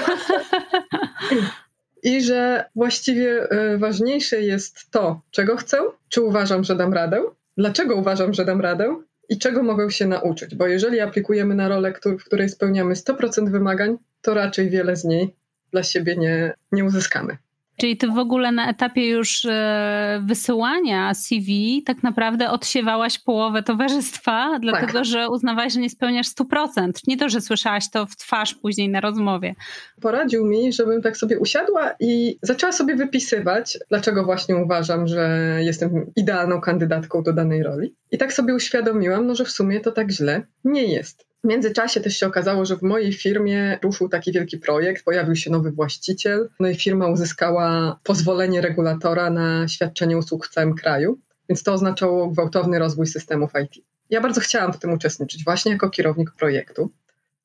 I 2.03 2.23
że 2.23 2.65
właściwie 2.77 3.51
e, 3.51 3.79
ważniejsze 3.79 4.41
jest 4.41 4.91
to, 4.91 5.21
czego 5.31 5.57
chcę, 5.57 5.79
czy 6.09 6.23
uważam, 6.23 6.65
że 6.65 6.77
dam 6.77 6.95
radę, 6.95 7.25
dlaczego 7.57 7.95
uważam, 7.97 8.35
że 8.35 8.45
dam 8.45 8.61
radę 8.61 8.97
i 9.29 9.39
czego 9.39 9.63
mogę 9.63 9.91
się 9.91 10.07
nauczyć. 10.07 10.55
Bo 10.55 10.67
jeżeli 10.67 11.01
aplikujemy 11.01 11.55
na 11.55 11.69
rolę, 11.69 11.93
w 12.19 12.25
której 12.25 12.49
spełniamy 12.49 12.95
100% 12.95 13.51
wymagań, 13.51 13.97
to 14.23 14.35
raczej 14.35 14.71
wiele 14.71 14.97
z 14.97 15.05
niej 15.05 15.35
dla 15.73 15.83
siebie 15.83 16.17
nie, 16.17 16.55
nie 16.73 16.85
uzyskamy. 16.85 17.37
Czyli 17.81 17.97
ty 17.97 18.09
w 18.09 18.19
ogóle 18.19 18.53
na 18.53 18.71
etapie 18.71 19.09
już 19.09 19.45
e, 19.45 20.23
wysyłania 20.27 21.15
CV 21.15 21.83
tak 21.87 22.03
naprawdę 22.03 22.51
odsiewałaś 22.51 23.19
połowę 23.19 23.63
towarzystwa, 23.63 24.59
dlatego 24.59 24.93
tak. 24.93 25.05
że 25.05 25.29
uznawałaś, 25.29 25.73
że 25.73 25.81
nie 25.81 25.91
spełniasz 25.91 26.29
100%. 26.29 26.91
Nie 27.07 27.17
to, 27.17 27.29
że 27.29 27.41
słyszałaś 27.41 27.91
to 27.91 28.07
w 28.07 28.17
twarz 28.17 28.55
później 28.55 28.89
na 28.89 29.01
rozmowie. 29.01 29.55
Poradził 30.01 30.47
mi, 30.47 30.73
żebym 30.73 31.03
tak 31.03 31.17
sobie 31.17 31.39
usiadła 31.39 31.95
i 32.01 32.39
zaczęła 32.43 32.73
sobie 32.73 32.97
wypisywać, 32.97 33.79
dlaczego 33.89 34.25
właśnie 34.25 34.57
uważam, 34.57 35.07
że 35.07 35.57
jestem 35.61 36.13
idealną 36.17 36.61
kandydatką 36.61 37.23
do 37.23 37.33
danej 37.33 37.63
roli. 37.63 37.95
I 38.11 38.19
tak 38.19 38.33
sobie 38.33 38.55
uświadomiłam, 38.55 39.27
no, 39.27 39.35
że 39.35 39.45
w 39.45 39.51
sumie 39.51 39.81
to 39.81 39.93
tak 39.93 40.11
źle 40.11 40.43
nie 40.65 40.85
jest. 40.85 41.30
W 41.45 41.49
międzyczasie 41.49 42.01
też 42.01 42.17
się 42.17 42.27
okazało, 42.27 42.65
że 42.65 42.77
w 42.77 42.83
mojej 42.83 43.13
firmie 43.13 43.79
ruszył 43.83 44.09
taki 44.09 44.33
wielki 44.33 44.59
projekt, 44.59 45.05
pojawił 45.05 45.37
się 45.37 45.51
nowy 45.51 45.71
właściciel, 45.71 46.49
no 46.61 46.69
i 46.69 46.75
firma 46.75 47.09
uzyskała 47.09 47.99
pozwolenie 48.05 48.61
regulatora 48.61 49.31
na 49.31 49.69
świadczenie 49.69 50.19
usług 50.19 50.47
w 50.47 50.51
całym 50.51 50.75
kraju, 50.75 51.19
więc 51.49 51.63
to 51.63 51.73
oznaczało 51.73 52.29
gwałtowny 52.29 52.79
rozwój 52.79 53.07
systemów 53.07 53.51
IT. 53.65 53.85
Ja 54.11 54.21
bardzo 54.21 54.41
chciałam 54.41 54.73
w 54.73 54.79
tym 54.79 54.93
uczestniczyć, 54.93 55.45
właśnie 55.45 55.73
jako 55.73 55.91
kierownik 55.91 56.31
projektu. 56.31 56.91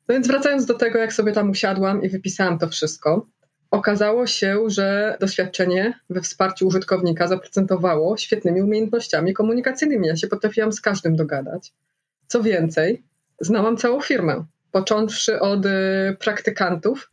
No 0.07 0.15
więc 0.15 0.27
wracając 0.27 0.65
do 0.65 0.73
tego, 0.73 0.99
jak 0.99 1.13
sobie 1.13 1.31
tam 1.31 1.49
usiadłam 1.49 2.03
i 2.03 2.09
wypisałam 2.09 2.59
to 2.59 2.67
wszystko, 2.67 3.27
okazało 3.71 4.27
się, 4.27 4.63
że 4.67 5.17
doświadczenie 5.19 5.99
we 6.09 6.21
wsparciu 6.21 6.67
użytkownika 6.67 7.27
zaprocentowało 7.27 8.17
świetnymi 8.17 8.61
umiejętnościami 8.61 9.33
komunikacyjnymi. 9.33 10.07
Ja 10.07 10.15
się 10.15 10.27
potrafiłam 10.27 10.71
z 10.71 10.81
każdym 10.81 11.15
dogadać. 11.15 11.73
Co 12.27 12.43
więcej, 12.43 13.03
znałam 13.39 13.77
całą 13.77 14.01
firmę, 14.01 14.45
począwszy 14.71 15.39
od 15.39 15.65
y, 15.65 15.69
praktykantów 16.19 17.11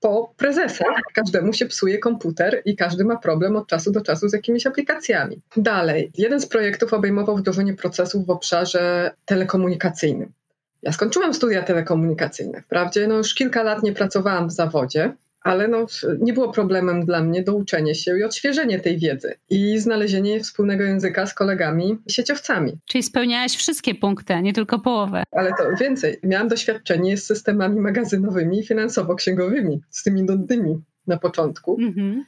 po 0.00 0.34
prezesa. 0.36 0.84
Każdemu 1.14 1.52
się 1.52 1.66
psuje 1.66 1.98
komputer 1.98 2.62
i 2.64 2.76
każdy 2.76 3.04
ma 3.04 3.16
problem 3.16 3.56
od 3.56 3.66
czasu 3.66 3.92
do 3.92 4.00
czasu 4.00 4.28
z 4.28 4.32
jakimiś 4.32 4.66
aplikacjami. 4.66 5.40
Dalej, 5.56 6.10
jeden 6.18 6.40
z 6.40 6.46
projektów 6.46 6.92
obejmował 6.92 7.36
wdrożenie 7.36 7.74
procesów 7.74 8.26
w 8.26 8.30
obszarze 8.30 9.10
telekomunikacyjnym. 9.24 10.32
Ja 10.82 10.92
skończyłam 10.92 11.34
studia 11.34 11.62
telekomunikacyjne. 11.62 12.62
Wprawdzie 12.62 13.06
no 13.06 13.16
już 13.16 13.34
kilka 13.34 13.62
lat 13.62 13.82
nie 13.82 13.92
pracowałam 13.92 14.48
w 14.48 14.52
zawodzie, 14.52 15.12
ale 15.44 15.68
no, 15.68 15.86
nie 16.20 16.32
było 16.32 16.52
problemem 16.52 17.04
dla 17.04 17.22
mnie 17.22 17.42
douczenie 17.42 17.94
się 17.94 18.18
i 18.18 18.24
odświeżenie 18.24 18.80
tej 18.80 18.98
wiedzy 18.98 19.34
i 19.50 19.78
znalezienie 19.78 20.40
wspólnego 20.40 20.84
języka 20.84 21.26
z 21.26 21.34
kolegami 21.34 21.98
sieciowcami. 22.08 22.72
Czyli 22.86 23.02
spełniałaś 23.02 23.56
wszystkie 23.56 23.94
punkty, 23.94 24.34
a 24.34 24.40
nie 24.40 24.52
tylko 24.52 24.78
połowę. 24.78 25.22
Ale 25.30 25.50
to 25.50 25.76
więcej. 25.80 26.18
Miałam 26.22 26.48
doświadczenie 26.48 27.16
z 27.16 27.26
systemami 27.26 27.80
magazynowymi 27.80 28.58
i 28.58 28.66
finansowo-księgowymi, 28.66 29.80
z 29.90 30.02
tymi 30.02 30.22
nudnymi 30.22 30.82
na 31.06 31.18
początku. 31.18 31.76
Mhm. 31.80 32.24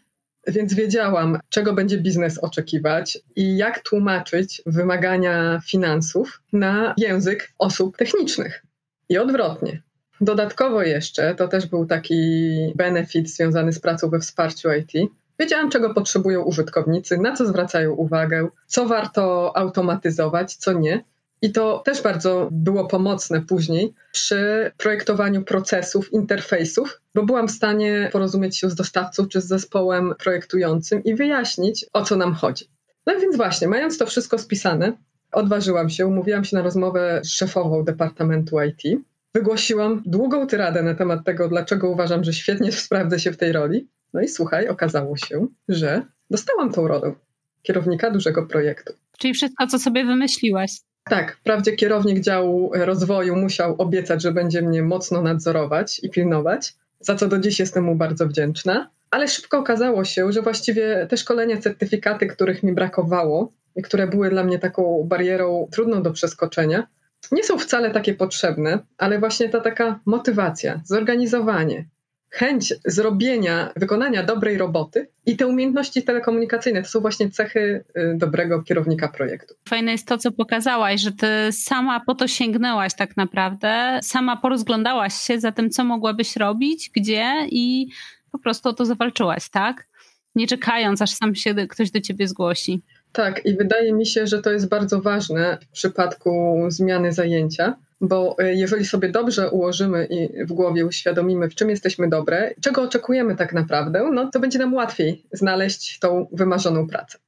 Więc 0.47 0.75
wiedziałam, 0.75 1.39
czego 1.49 1.73
będzie 1.73 1.99
biznes 1.99 2.39
oczekiwać 2.39 3.19
i 3.37 3.57
jak 3.57 3.83
tłumaczyć 3.83 4.63
wymagania 4.67 5.61
finansów 5.67 6.43
na 6.53 6.95
język 6.97 7.53
osób 7.59 7.97
technicznych. 7.97 8.63
I 9.09 9.19
odwrotnie. 9.19 9.83
Dodatkowo 10.25 10.83
jeszcze, 10.83 11.35
to 11.35 11.49
też 11.49 11.67
był 11.67 11.87
taki 11.87 12.73
benefit 12.77 13.31
związany 13.31 13.73
z 13.73 13.81
pracą 13.81 14.11
we 14.11 14.21
wsparciu 14.21 14.69
IT. 14.73 15.11
Wiedziałam, 15.39 15.71
czego 15.71 15.95
potrzebują 15.95 16.43
użytkownicy, 16.43 17.19
na 17.19 17.37
co 17.37 17.47
zwracają 17.47 17.93
uwagę, 17.93 18.49
co 18.67 18.87
warto 18.87 19.57
automatyzować, 19.57 20.55
co 20.55 20.73
nie. 20.73 21.05
I 21.43 21.53
to 21.53 21.83
też 21.85 22.03
bardzo 22.03 22.49
było 22.53 22.87
pomocne 22.87 23.43
później 23.43 23.95
przy 24.13 24.73
projektowaniu 24.77 25.43
procesów, 25.43 26.13
interfejsów, 26.13 27.01
bo 27.15 27.23
byłam 27.23 27.49
w 27.49 27.51
stanie 27.51 28.09
porozumieć 28.13 28.59
się 28.59 28.71
z 28.71 28.75
dostawcą 28.75 29.29
czy 29.29 29.41
z 29.41 29.47
zespołem 29.47 30.15
projektującym 30.19 31.05
i 31.05 31.15
wyjaśnić, 31.15 31.87
o 31.93 32.03
co 32.03 32.17
nam 32.17 32.35
chodzi. 32.35 32.65
No 33.07 33.21
więc 33.21 33.37
właśnie, 33.37 33.69
mając 33.69 33.99
to 33.99 34.07
wszystko 34.07 34.39
spisane, 34.39 34.93
odważyłam 35.33 35.91
się, 35.91 36.07
umówiłam 36.07 36.45
się 36.45 36.57
na 36.57 36.63
rozmowę 36.63 37.21
z 37.25 37.31
szefową 37.31 37.85
Departamentu 37.85 38.57
IT 38.63 39.01
Wygłosiłam 39.35 40.03
długą 40.07 40.47
tyradę 40.47 40.83
na 40.83 40.95
temat 40.95 41.25
tego, 41.25 41.49
dlaczego 41.49 41.91
uważam, 41.91 42.25
że 42.25 42.33
świetnie 42.33 42.73
sprawdzę 42.87 43.19
się 43.19 43.33
w 43.33 43.37
tej 43.37 43.53
roli. 43.53 43.89
No 44.13 44.21
i 44.21 44.29
słuchaj, 44.29 44.69
okazało 44.69 45.17
się, 45.17 45.47
że 45.69 46.03
dostałam 46.31 46.73
tą 46.73 46.89
rolę 46.89 47.15
kierownika 47.63 48.11
dużego 48.11 48.47
projektu. 48.47 48.93
Czyli 49.19 49.35
wszystko, 49.35 49.67
co 49.67 49.79
sobie 49.79 50.05
wymyśliłaś. 50.05 50.71
Tak, 51.05 51.37
wprawdzie 51.37 51.73
kierownik 51.73 52.21
działu 52.21 52.71
rozwoju 52.75 53.37
musiał 53.37 53.75
obiecać, 53.79 54.23
że 54.23 54.33
będzie 54.33 54.63
mnie 54.63 54.83
mocno 54.83 55.23
nadzorować 55.23 56.01
i 56.03 56.11
pilnować, 56.11 56.75
za 57.01 57.15
co 57.15 57.29
do 57.29 57.39
dziś 57.39 57.61
jestem 57.61 57.85
mu 57.85 57.95
bardzo 57.95 58.27
wdzięczna. 58.27 58.91
Ale 59.11 59.29
szybko 59.29 59.59
okazało 59.59 60.05
się, 60.05 60.33
że 60.33 60.43
właściwie 60.43 61.07
te 61.11 61.17
szkolenia, 61.17 61.57
certyfikaty, 61.57 62.27
których 62.27 62.63
mi 62.63 62.73
brakowało 62.73 63.53
i 63.77 63.83
które 63.83 64.07
były 64.07 64.31
dla 64.31 64.45
mnie 64.45 64.59
taką 64.59 65.05
barierą 65.09 65.69
trudną 65.73 66.03
do 66.03 66.11
przeskoczenia, 66.13 66.87
nie 67.33 67.45
są 67.45 67.59
wcale 67.59 67.91
takie 67.91 68.15
potrzebne, 68.15 68.79
ale 68.99 69.19
właśnie 69.19 69.49
ta 69.49 69.61
taka 69.61 70.01
motywacja, 70.07 70.81
zorganizowanie, 70.85 71.85
chęć 72.31 72.75
zrobienia, 72.85 73.73
wykonania 73.77 74.23
dobrej 74.23 74.59
roboty 74.59 75.09
i 75.27 75.37
te 75.37 75.47
umiejętności 75.47 76.03
telekomunikacyjne 76.03 76.83
to 76.83 76.89
są 76.89 77.01
właśnie 77.01 77.31
cechy 77.31 77.85
y, 77.97 78.15
dobrego 78.17 78.63
kierownika 78.63 79.09
projektu. 79.09 79.55
Fajne 79.69 79.93
jest 79.93 80.09
to, 80.09 80.19
co 80.19 80.33
pokazałaś, 80.33 81.01
że 81.01 81.13
ty 81.13 81.27
sama 81.53 82.01
po 82.01 82.15
to 82.15 82.29
sięgnęłaś 82.29 82.95
tak 82.95 83.17
naprawdę, 83.17 84.01
sama 84.03 84.37
porozglądałaś 84.37 85.15
się 85.15 85.41
za 85.41 85.53
tym, 85.53 85.71
co 85.71 85.85
mogłabyś 85.85 86.37
robić, 86.37 86.91
gdzie 86.95 87.35
i 87.51 87.89
po 88.33 88.39
prostu 88.39 88.69
o 88.69 88.73
to 88.73 88.85
zawalczyłaś, 88.85 89.49
tak? 89.49 89.87
Nie 90.35 90.47
czekając, 90.47 91.03
aż 91.03 91.11
sam 91.11 91.35
się 91.35 91.55
ktoś 91.55 91.91
do 91.91 92.01
ciebie 92.01 92.29
zgłosi. 92.29 92.83
Tak, 93.15 93.47
i 93.47 93.57
wydaje 93.57 93.93
mi 93.93 94.07
się, 94.07 94.27
że 94.27 94.43
to 94.43 94.51
jest 94.51 94.69
bardzo 94.69 95.01
ważne 95.01 95.59
w 95.61 95.69
przypadku 95.69 96.59
zmiany 96.69 97.13
zajęcia, 97.13 97.77
bo 98.01 98.37
e, 98.39 98.55
jeżeli 98.55 98.85
sobie 98.85 99.09
dobrze 99.09 99.51
ułożymy 99.51 100.07
i 100.11 100.45
w 100.45 100.53
głowie 100.53 100.87
uświadomimy, 100.87 101.49
w 101.49 101.55
czym 101.55 101.71
jesteśmy 101.71 102.09
dobre, 102.09 102.55
czego 102.61 102.83
oczekujemy 102.83 103.37
tak 103.37 103.53
naprawdę, 103.53 104.11
no 104.13 104.31
to 104.31 104.41
będzie 104.41 104.59
nam 104.59 104.75
łatwiej 104.75 105.23
znaleźć 105.33 105.99
tą 105.99 106.27
wymarzoną 106.33 106.89
pracę. 106.89 107.19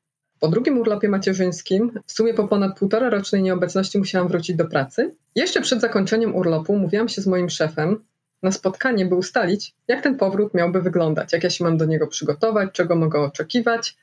Po 0.40 0.49
drugim 0.49 0.78
urlopie 0.78 1.09
macierzyńskim, 1.09 2.00
w 2.07 2.12
sumie 2.12 2.35
po 2.35 2.49
ponad 2.49 2.78
półtora 2.78 3.11
rocznej 3.11 3.43
nieobecności 3.43 3.99
musiałam 3.99 4.28
wrócić 4.28 4.57
do 4.57 4.64
pracy. 4.64 5.14
Jeszcze 5.35 5.61
przed 5.61 5.81
zakończeniem 5.81 6.35
urlopu 6.35 6.78
mówiłam 6.78 7.09
się 7.09 7.23
z 7.23 7.26
moim 7.26 7.50
szefem 7.50 8.05
na 8.43 8.52
spotkanie, 8.52 9.07
by 9.07 9.14
ustalić, 9.14 9.75
jak 9.88 10.02
ten 10.02 10.16
powrót 10.16 10.55
miałby 10.55 10.83
wyglądać, 10.83 11.33
jak 11.33 11.45
ja 11.45 11.50
się 11.50 11.64
mam 11.64 11.76
do 11.76 11.85
niego 11.85 12.07
przygotować, 12.07 12.73
czego 12.73 12.97
mogę 12.97 13.21
oczekiwać. 13.21 13.97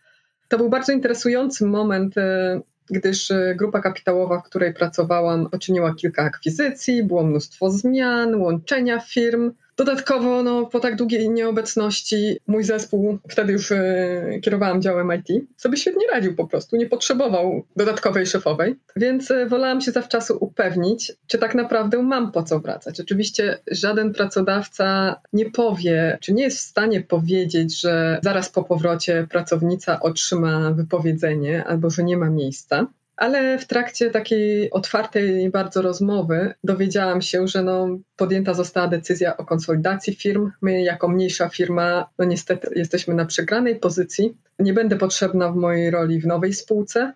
To 0.48 0.58
był 0.58 0.70
bardzo 0.70 0.92
interesujący 0.92 1.66
moment 1.66 2.18
e, 2.18 2.62
gdyż 2.90 3.32
e, 3.32 3.56
grupa 3.56 3.82
kapitałowa, 3.82 4.40
w 4.40 4.44
której 4.44 4.74
pracowałam, 4.74 5.50
poczyniła 5.50 5.96
kilka 5.96 6.24
akwizycji, 6.24 7.04
było 7.04 7.24
mnóstwo 7.24 7.72
zmian, 7.72 8.36
łączenia 8.36 9.00
firm. 9.00 9.52
Dodatkowo, 9.78 10.44
no, 10.44 10.66
po 10.66 10.80
tak 10.80 10.96
długiej 10.96 11.30
nieobecności, 11.30 12.38
mój 12.48 12.64
zespół, 12.64 13.18
wtedy 13.30 13.54
już 13.54 13.72
e, 13.72 14.40
kierowałam 14.42 14.82
działem 14.82 15.12
IT, 15.20 15.46
sobie 15.58 15.78
świetnie 15.78 16.08
radził 16.08 16.36
po 16.36 16.48
prostu, 16.48 16.76
nie 16.76 16.86
potrzebował 16.86 17.64
dodatkowej 17.76 18.26
szefowej, 18.26 18.76
więc 18.96 19.32
e, 19.32 19.46
wolałam 19.46 19.82
się 19.82 19.92
zawczasu 19.92 20.38
upewnić, 20.40 21.12
czy 21.28 21.38
tak 21.38 21.56
naprawdę 21.56 22.04
mam 22.04 22.32
po 22.32 22.44
co 22.44 22.60
wracać. 22.60 23.00
Oczywiście 23.00 23.60
żaden 23.72 24.14
pracodawca 24.14 25.16
nie 25.34 25.52
powie, 25.52 26.18
czy 26.22 26.34
nie 26.34 26.44
jest 26.44 26.58
w 26.58 26.62
stanie 26.62 27.02
powiedzieć, 27.02 27.80
że 27.80 28.20
zaraz 28.24 28.50
po 28.50 28.64
powrocie 28.64 29.28
pracownica 29.30 30.00
otrzyma 30.00 30.72
wypowiedzenie 30.72 31.64
albo 31.64 31.90
że 31.90 32.04
nie 32.04 32.18
ma 32.18 32.30
miejsca. 32.30 32.88
Ale 33.16 33.60
w 33.60 33.68
trakcie 33.68 34.10
takiej 34.10 34.72
otwartej 34.72 35.50
bardzo 35.50 35.82
rozmowy 35.82 36.54
dowiedziałam 36.64 37.22
się, 37.22 37.48
że 37.48 37.64
no, 37.64 37.88
podjęta 38.16 38.54
została 38.54 38.88
decyzja 38.88 39.38
o 39.38 39.46
konsolidacji 39.46 40.16
firm. 40.16 40.52
My, 40.62 40.82
jako 40.82 41.08
mniejsza 41.08 41.50
firma, 41.50 42.10
no 42.20 42.26
niestety 42.26 42.70
jesteśmy 42.76 43.14
na 43.14 43.26
przegranej 43.26 43.76
pozycji. 43.76 44.38
Nie 44.60 44.74
będę 44.74 44.96
potrzebna 44.96 45.52
w 45.52 45.56
mojej 45.56 45.92
roli 45.92 46.20
w 46.20 46.28
nowej 46.28 46.54
spółce, 46.54 47.14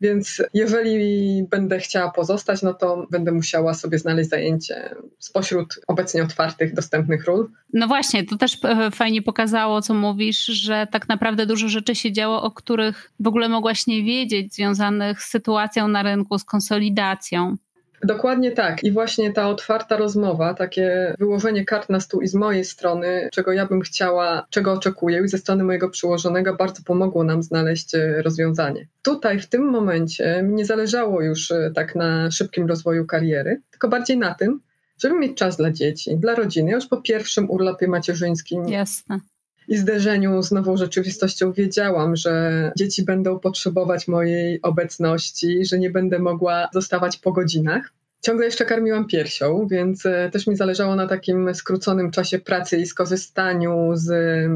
więc 0.00 0.42
jeżeli 0.54 1.42
będę 1.50 1.78
chciała 1.78 2.10
pozostać, 2.10 2.62
no 2.62 2.74
to 2.74 3.06
będę 3.10 3.32
musiała 3.32 3.74
sobie 3.74 3.98
znaleźć 3.98 4.30
zajęcie 4.30 4.94
spośród 5.18 5.80
obecnie 5.88 6.22
otwartych, 6.22 6.74
dostępnych 6.74 7.24
ról. 7.24 7.50
No 7.72 7.86
właśnie, 7.86 8.24
to 8.24 8.36
też 8.36 8.58
e, 8.64 8.90
fajnie 8.90 9.22
pokazało, 9.22 9.82
co 9.82 9.94
mówisz, 9.94 10.44
że 10.44 10.86
tak 10.92 11.08
naprawdę 11.08 11.46
dużo 11.46 11.68
rzeczy 11.68 11.94
się 11.94 12.12
działo, 12.12 12.42
o 12.42 12.50
których 12.50 13.12
w 13.20 13.26
ogóle 13.26 13.48
mogłaś 13.48 13.86
nie 13.86 14.02
wiedzieć, 14.02 14.54
związanych 14.54 15.22
z 15.22 15.30
sytuacją 15.30 15.88
na 15.88 16.02
rynku, 16.02 16.38
z 16.38 16.44
konsolidacją. 16.44 17.56
Dokładnie 18.04 18.52
tak. 18.52 18.84
I 18.84 18.92
właśnie 18.92 19.32
ta 19.32 19.48
otwarta 19.48 19.96
rozmowa, 19.96 20.54
takie 20.54 21.14
wyłożenie 21.18 21.64
kart 21.64 21.88
na 21.88 22.00
stół 22.00 22.20
i 22.20 22.28
z 22.28 22.34
mojej 22.34 22.64
strony, 22.64 23.28
czego 23.32 23.52
ja 23.52 23.66
bym 23.66 23.80
chciała, 23.80 24.46
czego 24.50 24.72
oczekuję, 24.72 25.22
i 25.24 25.28
ze 25.28 25.38
strony 25.38 25.64
mojego 25.64 25.90
przyłożonego, 25.90 26.56
bardzo 26.56 26.82
pomogło 26.82 27.24
nam 27.24 27.42
znaleźć 27.42 27.94
e, 27.94 28.22
rozwiązanie. 28.22 28.86
Tutaj, 29.02 29.40
w 29.40 29.46
tym 29.46 29.62
momencie, 29.70 30.42
mi 30.42 30.54
nie 30.54 30.64
zależało 30.64 31.22
już 31.22 31.50
e, 31.50 31.70
tak 31.74 31.94
na 31.94 32.30
szybkim 32.30 32.66
rozwoju 32.66 33.06
kariery, 33.06 33.62
tylko 33.70 33.88
bardziej 33.88 34.18
na 34.18 34.34
tym, 34.34 34.60
żeby 35.02 35.18
mieć 35.18 35.38
czas 35.38 35.56
dla 35.56 35.70
dzieci, 35.70 36.16
dla 36.16 36.34
rodziny. 36.34 36.70
już 36.70 36.86
po 36.86 37.02
pierwszym 37.02 37.50
urlopie 37.50 37.88
macierzyńskim. 37.88 38.68
Jasne 38.68 39.20
i 39.68 39.76
zderzeniu 39.76 40.42
z 40.42 40.52
nową 40.52 40.76
rzeczywistością 40.76 41.52
wiedziałam, 41.52 42.16
że 42.16 42.72
dzieci 42.76 43.04
będą 43.04 43.38
potrzebować 43.38 44.08
mojej 44.08 44.62
obecności, 44.62 45.64
że 45.64 45.78
nie 45.78 45.90
będę 45.90 46.18
mogła 46.18 46.68
zostawać 46.72 47.16
po 47.16 47.32
godzinach. 47.32 47.92
Ciągle 48.20 48.46
jeszcze 48.46 48.64
karmiłam 48.64 49.06
piersią, 49.06 49.66
więc 49.70 50.06
e, 50.06 50.30
też 50.32 50.46
mi 50.46 50.56
zależało 50.56 50.96
na 50.96 51.06
takim 51.06 51.54
skróconym 51.54 52.10
czasie 52.10 52.38
pracy 52.38 52.76
i 52.76 52.86
skorzystaniu 52.86 53.90
z 53.94 54.10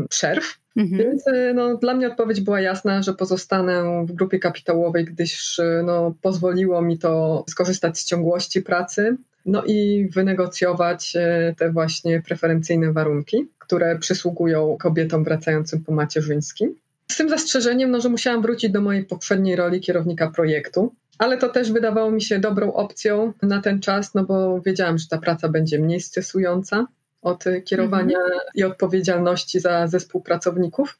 przerw. 0.08 0.58
Mhm. 0.76 1.02
Więc 1.02 1.28
e, 1.28 1.52
no, 1.54 1.76
dla 1.76 1.94
mnie 1.94 2.06
odpowiedź 2.06 2.40
była 2.40 2.60
jasna, 2.60 3.02
że 3.02 3.14
pozostanę 3.14 4.04
w 4.06 4.12
grupie 4.12 4.38
kapitałowej, 4.38 5.04
gdyż 5.04 5.58
e, 5.58 5.82
no, 5.86 6.14
pozwoliło 6.22 6.82
mi 6.82 6.98
to 6.98 7.44
skorzystać 7.48 7.98
z 7.98 8.04
ciągłości 8.04 8.62
pracy, 8.62 9.16
no 9.46 9.64
i 9.64 10.08
wynegocjować 10.14 11.16
te 11.56 11.72
właśnie 11.72 12.22
preferencyjne 12.22 12.92
warunki 12.92 13.48
które 13.72 13.98
przysługują 13.98 14.76
kobietom 14.80 15.24
wracającym 15.24 15.84
po 15.84 15.92
macierzyńskim. 15.92 16.74
Z 17.10 17.16
tym 17.16 17.28
zastrzeżeniem, 17.28 17.90
no, 17.90 18.00
że 18.00 18.08
musiałam 18.08 18.42
wrócić 18.42 18.70
do 18.70 18.80
mojej 18.80 19.04
poprzedniej 19.04 19.56
roli 19.56 19.80
kierownika 19.80 20.30
projektu, 20.30 20.94
ale 21.18 21.38
to 21.38 21.48
też 21.48 21.72
wydawało 21.72 22.10
mi 22.10 22.22
się 22.22 22.38
dobrą 22.38 22.72
opcją 22.72 23.32
na 23.42 23.60
ten 23.60 23.80
czas, 23.80 24.14
no 24.14 24.24
bo 24.24 24.60
wiedziałam, 24.60 24.98
że 24.98 25.08
ta 25.08 25.18
praca 25.18 25.48
będzie 25.48 25.78
mniej 25.78 26.00
stresująca 26.00 26.86
od 27.22 27.44
kierowania 27.64 28.18
mhm. 28.18 28.40
i 28.54 28.64
odpowiedzialności 28.64 29.60
za 29.60 29.86
zespół 29.86 30.22
pracowników. 30.22 30.98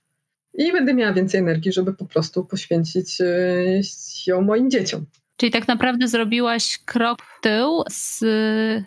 I 0.54 0.72
będę 0.72 0.94
miała 0.94 1.12
więcej 1.12 1.40
energii, 1.40 1.72
żeby 1.72 1.94
po 1.94 2.04
prostu 2.04 2.44
poświęcić 2.44 3.20
e, 3.20 3.26
ją 4.26 4.42
moim 4.42 4.70
dzieciom. 4.70 5.06
Czyli 5.36 5.52
tak 5.52 5.68
naprawdę 5.68 6.08
zrobiłaś 6.08 6.78
krok 6.84 7.22
w 7.22 7.40
tył 7.40 7.82
z 7.90 8.24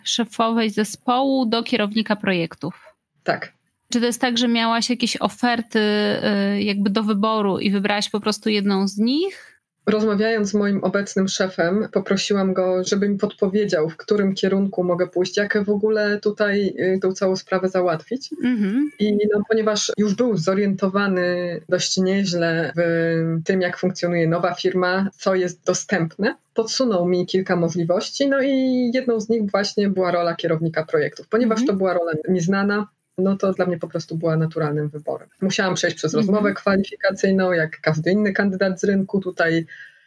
szefowej 0.04 0.70
zespołu 0.70 1.46
do 1.46 1.62
kierownika 1.62 2.16
projektów. 2.16 2.94
Tak. 3.24 3.55
Czy 3.92 4.00
to 4.00 4.06
jest 4.06 4.20
tak, 4.20 4.38
że 4.38 4.48
miałaś 4.48 4.90
jakieś 4.90 5.16
oferty 5.16 5.78
y, 5.78 6.62
jakby 6.62 6.90
do 6.90 7.02
wyboru 7.02 7.58
i 7.58 7.70
wybrałaś 7.70 8.10
po 8.10 8.20
prostu 8.20 8.48
jedną 8.48 8.88
z 8.88 8.98
nich? 8.98 9.56
Rozmawiając 9.86 10.48
z 10.48 10.54
moim 10.54 10.84
obecnym 10.84 11.28
szefem, 11.28 11.88
poprosiłam 11.92 12.52
go, 12.52 12.84
żeby 12.84 13.08
mi 13.08 13.18
podpowiedział, 13.18 13.88
w 13.88 13.96
którym 13.96 14.34
kierunku 14.34 14.84
mogę 14.84 15.06
pójść, 15.06 15.36
jak 15.36 15.64
w 15.64 15.70
ogóle 15.70 16.20
tutaj 16.20 16.74
y, 16.78 16.98
tą 17.02 17.12
całą 17.12 17.36
sprawę 17.36 17.68
załatwić. 17.68 18.30
Mm-hmm. 18.44 18.80
I 18.98 19.18
no, 19.34 19.42
ponieważ 19.48 19.92
już 19.98 20.14
był 20.14 20.36
zorientowany 20.36 21.60
dość 21.68 21.96
nieźle 21.96 22.72
w 22.76 23.42
tym, 23.44 23.60
jak 23.60 23.78
funkcjonuje 23.78 24.28
nowa 24.28 24.54
firma, 24.54 25.10
co 25.18 25.34
jest 25.34 25.64
dostępne, 25.64 26.34
podsunął 26.54 27.08
mi 27.08 27.26
kilka 27.26 27.56
możliwości, 27.56 28.28
no 28.28 28.42
i 28.42 28.90
jedną 28.94 29.20
z 29.20 29.28
nich 29.28 29.50
właśnie 29.50 29.88
była 29.88 30.10
rola 30.10 30.34
kierownika 30.34 30.84
projektów. 30.84 31.28
Ponieważ 31.28 31.60
mm-hmm. 31.60 31.66
to 31.66 31.72
była 31.72 31.94
rola 31.94 32.12
mi 32.28 32.40
znana, 32.40 32.88
no 33.18 33.36
to 33.36 33.52
dla 33.52 33.66
mnie 33.66 33.78
po 33.78 33.88
prostu 33.88 34.16
była 34.16 34.36
naturalnym 34.36 34.88
wyborem. 34.88 35.28
Musiałam 35.40 35.74
przejść 35.74 35.96
przez 35.96 36.14
rozmowę 36.14 36.38
mhm. 36.38 36.54
kwalifikacyjną, 36.54 37.52
jak 37.52 37.80
każdy 37.80 38.10
inny 38.10 38.32
kandydat 38.32 38.80
z 38.80 38.84
rynku. 38.84 39.20
Tutaj 39.20 39.66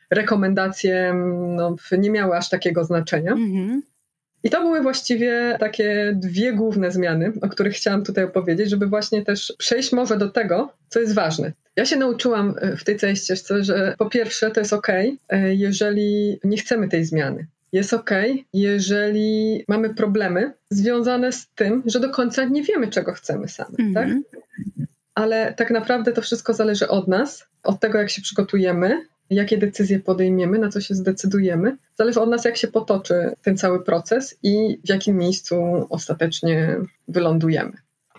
rekomendacje 0.09 1.13
no, 1.55 1.75
nie 1.97 2.09
miały 2.09 2.37
aż 2.37 2.49
takiego 2.49 2.83
znaczenia. 2.83 3.31
Mhm. 3.31 3.81
I 4.43 4.49
to 4.49 4.61
były 4.61 4.81
właściwie 4.81 5.57
takie 5.59 6.13
dwie 6.15 6.53
główne 6.53 6.91
zmiany, 6.91 7.33
o 7.41 7.49
których 7.49 7.73
chciałam 7.73 8.03
tutaj 8.03 8.23
opowiedzieć, 8.23 8.69
żeby 8.69 8.87
właśnie 8.87 9.25
też 9.25 9.53
przejść 9.57 9.91
może 9.91 10.17
do 10.17 10.29
tego, 10.29 10.73
co 10.89 10.99
jest 10.99 11.15
ważne. 11.15 11.53
Ja 11.75 11.85
się 11.85 11.95
nauczyłam 11.95 12.55
w 12.77 12.83
tej 12.83 12.97
całej 12.97 13.15
ścieżce, 13.15 13.63
że 13.63 13.95
po 13.97 14.09
pierwsze 14.09 14.51
to 14.51 14.59
jest 14.59 14.73
ok, 14.73 14.87
e, 14.89 15.55
jeżeli 15.55 16.39
nie 16.43 16.57
chcemy 16.57 16.89
tej 16.89 17.05
zmiany 17.05 17.47
jest 17.71 17.93
ok, 17.93 18.11
jeżeli 18.53 19.63
mamy 19.67 19.93
problemy 19.93 20.53
związane 20.69 21.31
z 21.31 21.47
tym, 21.47 21.83
że 21.85 21.99
do 21.99 22.09
końca 22.09 22.43
nie 22.43 22.63
wiemy, 22.63 22.87
czego 22.87 23.13
chcemy 23.13 23.47
sami, 23.47 23.75
mm 23.79 23.91
-hmm. 23.91 23.95
tak? 23.95 24.09
Ale 25.15 25.53
tak 25.53 25.71
naprawdę 25.71 26.11
to 26.11 26.21
wszystko 26.21 26.53
zależy 26.53 26.87
od 26.87 27.07
nas, 27.07 27.47
od 27.63 27.79
tego, 27.79 27.97
jak 27.97 28.09
się 28.09 28.21
przygotujemy 28.21 29.01
jakie 29.29 29.57
decyzje 29.57 29.99
podejmiemy, 29.99 30.59
na 30.59 30.69
co 30.69 30.81
się 30.81 30.95
zdecydujemy. 30.95 31.77
Zależy 31.97 32.21
od 32.21 32.29
nas, 32.29 32.45
jak 32.45 32.57
się 32.57 32.67
potoczy 32.67 33.31
ten 33.41 33.57
cały 33.57 33.83
proces 33.83 34.39
i 34.43 34.79
w 34.85 34.89
jakim 34.89 35.17
miejscu 35.17 35.55
ostatecznie 35.89 36.77
wylądujemy. 37.07 37.71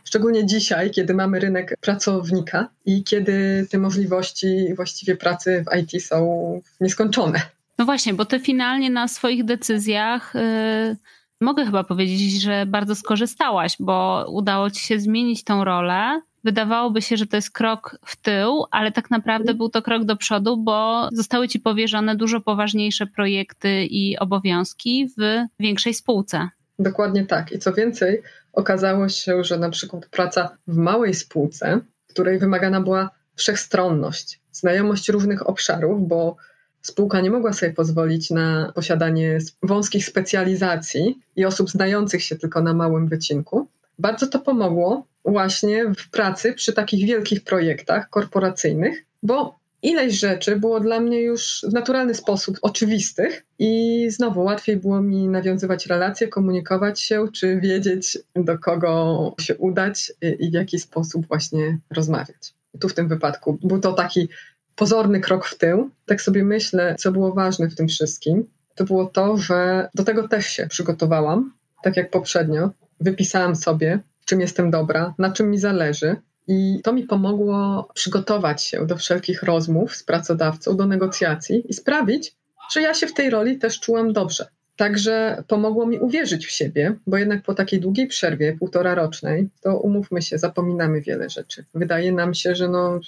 Szczególnie 0.05 0.47
dzisiaj, 0.47 0.91
kiedy 0.91 1.15
mamy 1.15 1.41
rynek 1.41 1.77
pracownika 1.81 2.69
i 2.85 3.05
kiedy 3.05 3.67
te 3.71 3.79
możliwości 3.79 4.75
właściwie 4.77 5.17
pracy 5.17 5.65
w 5.67 5.77
IT 5.77 6.05
są 6.05 6.61
nieskończone. 6.81 7.41
No 7.81 7.87
właśnie, 7.87 8.15
bo 8.15 8.25
ty 8.25 8.41
finalnie 8.41 8.91
na 8.91 9.09
swoich 9.09 9.45
decyzjach. 9.45 10.33
Yy 10.35 10.97
mogę 11.41 11.65
chyba 11.65 11.85
powiedzieć, 11.85 12.43
że 12.43 12.67
bardzo 12.67 12.95
skorzystałaś, 12.95 13.77
bo 13.81 14.27
udało 14.29 14.71
ci 14.71 14.81
się 14.81 15.01
zmienić 15.01 15.45
tą 15.45 15.65
rolę. 15.65 16.21
Wydawałoby 16.45 17.03
się, 17.03 17.17
że 17.17 17.27
to 17.27 17.37
jest 17.37 17.51
krok 17.51 17.99
w 18.05 18.17
tył, 18.17 18.65
ale 18.71 18.93
tak 18.93 19.11
naprawdę 19.11 19.55
był 19.55 19.69
to 19.69 19.83
krok 19.83 20.05
do 20.05 20.17
przodu, 20.17 20.57
bo 20.57 21.09
zostały 21.13 21.49
ci 21.49 21.61
powierzone 21.61 22.17
dużo 22.17 22.41
poważniejsze 22.41 23.07
projekty 23.07 23.85
i 23.85 24.19
obowiązki 24.19 25.09
w 25.19 25.47
większej 25.61 25.95
spółce. 25.95 26.49
Dokładnie 26.79 27.27
tak. 27.27 27.53
I 27.53 27.59
co 27.59 27.73
więcej, 27.73 28.23
okazało 28.53 29.09
się, 29.09 29.45
że 29.45 29.59
na 29.59 29.71
przykład 29.71 30.07
praca 30.07 30.57
w 30.67 30.77
małej 30.77 31.15
spółce, 31.15 31.81
której 32.09 32.39
wymagana 32.39 32.81
była 32.81 33.11
wszechstronność, 33.37 34.41
znajomość 34.53 35.09
różnych 35.09 35.49
obszarów, 35.49 36.09
bo 36.09 36.37
spółka 36.83 37.21
nie 37.21 37.31
mogła 37.31 37.53
sobie 37.53 37.73
pozwolić 37.73 38.31
na 38.31 38.73
posiadanie 38.75 39.39
wąskich 39.63 40.07
specjalizacji 40.07 41.19
i 41.37 41.45
osób 41.45 41.71
znających 41.71 42.23
się 42.23 42.37
tylko 42.37 42.63
na 42.63 42.75
małym 42.75 43.09
wycinku. 43.09 43.69
Bardzo 43.99 44.27
to 44.27 44.39
pomogło 44.39 45.07
właśnie 45.25 45.85
w 45.95 46.11
pracy 46.11 46.53
przy 46.53 46.73
takich 46.73 47.07
wielkich 47.07 47.45
projektach 47.45 48.11
korporacyjnych, 48.11 49.05
bo 49.23 49.61
ileś 49.83 50.19
rzeczy 50.19 50.57
było 50.57 50.81
dla 50.81 51.01
mnie 51.01 51.23
już 51.23 51.65
w 51.69 51.73
naturalny 51.73 52.15
sposób 52.15 52.59
oczywistych 52.63 53.45
i 53.59 54.07
znowu 54.11 54.43
łatwiej 54.45 54.77
było 54.77 55.03
mi 55.03 55.29
nawiązywać 55.29 55.87
relacje, 55.87 56.29
komunikować 56.29 57.01
się, 57.01 57.27
czy 57.33 57.61
wiedzieć, 57.61 58.19
do 58.37 58.59
kogo 58.59 59.35
się 59.41 59.57
udać 59.57 60.13
i 60.39 60.51
w 60.51 60.53
jaki 60.53 60.79
sposób 60.79 61.27
właśnie 61.27 61.79
rozmawiać. 61.91 62.55
Tu 62.81 62.89
w 62.89 62.95
tym 62.95 63.09
wypadku 63.09 63.59
był 63.63 63.81
to 63.81 63.93
taki 63.93 64.29
pozorny 64.77 65.21
krok 65.21 65.47
w 65.47 65.59
tył. 65.59 65.91
Tak 66.07 66.23
sobie 66.23 66.45
myślę, 66.45 66.97
co 66.99 67.13
było 67.13 67.33
ważne 67.33 67.69
w 67.69 67.75
tym 67.75 67.89
wszystkim, 67.89 68.47
to 68.75 68.85
było 68.85 69.07
to, 69.07 69.37
że 69.37 69.89
do 69.95 70.05
tego 70.05 70.29
też 70.29 70.47
się 70.47 70.67
przygotowałam, 70.67 71.53
tak 71.83 71.97
jak 71.97 72.11
poprzednio. 72.11 72.71
Wypisałam 73.01 73.57
sobie, 73.57 73.99
czym 74.25 74.41
jestem 74.41 74.71
dobra, 74.71 75.15
na 75.19 75.33
czym 75.33 75.51
mi 75.51 75.59
zależy. 75.59 76.17
I 76.49 76.81
to 76.85 76.93
mi 76.93 77.03
pomogło 77.03 77.89
przygotować 77.95 78.63
się 78.63 78.87
do 78.87 78.97
wszelkich 78.97 79.43
rozmów 79.43 79.97
z 79.97 80.05
pracodawcą, 80.05 80.77
do 80.77 80.87
negocjacji 80.87 81.71
i 81.71 81.75
sprawić, 81.75 82.37
że 82.73 82.83
ja 82.83 82.95
się 82.95 83.07
w 83.07 83.15
tej 83.15 83.31
roli 83.31 83.59
też 83.59 83.81
czułam 83.81 84.13
dobrze. 84.13 84.47
Także 84.77 85.45
pomogło 85.49 85.87
mi 85.87 85.99
uwierzyć 85.99 86.47
w 86.47 86.51
siebie, 86.51 86.95
bo 87.07 87.17
jednak 87.17 87.43
po 87.43 87.55
takiej 87.55 87.81
długiej 87.81 88.07
przerwie, 88.07 88.57
półtora 88.59 88.95
rocznej, 88.95 89.49
to 89.61 89.79
umówmy 89.79 90.23
się, 90.23 90.39
zapominamy 90.39 91.01
wiele 91.01 91.31
rzeczy. 91.31 91.65
Wydaje 91.75 92.13
nam 92.13 92.35
się, 92.35 92.55
że 92.55 92.69
no, 92.69 93.01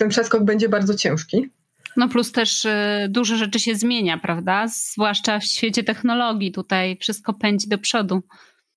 ten 0.00 0.08
przeskok 0.08 0.44
będzie 0.44 0.68
bardzo 0.68 0.94
ciężki. 0.94 1.50
No 1.96 2.08
plus 2.08 2.32
też 2.32 2.64
y, 2.64 2.70
dużo 3.08 3.36
rzeczy 3.36 3.60
się 3.60 3.74
zmienia, 3.74 4.18
prawda? 4.18 4.66
Zwłaszcza 4.68 5.38
w 5.38 5.44
świecie 5.44 5.84
technologii. 5.84 6.52
Tutaj 6.52 6.98
wszystko 7.00 7.34
pędzi 7.34 7.68
do 7.68 7.78
przodu. 7.78 8.22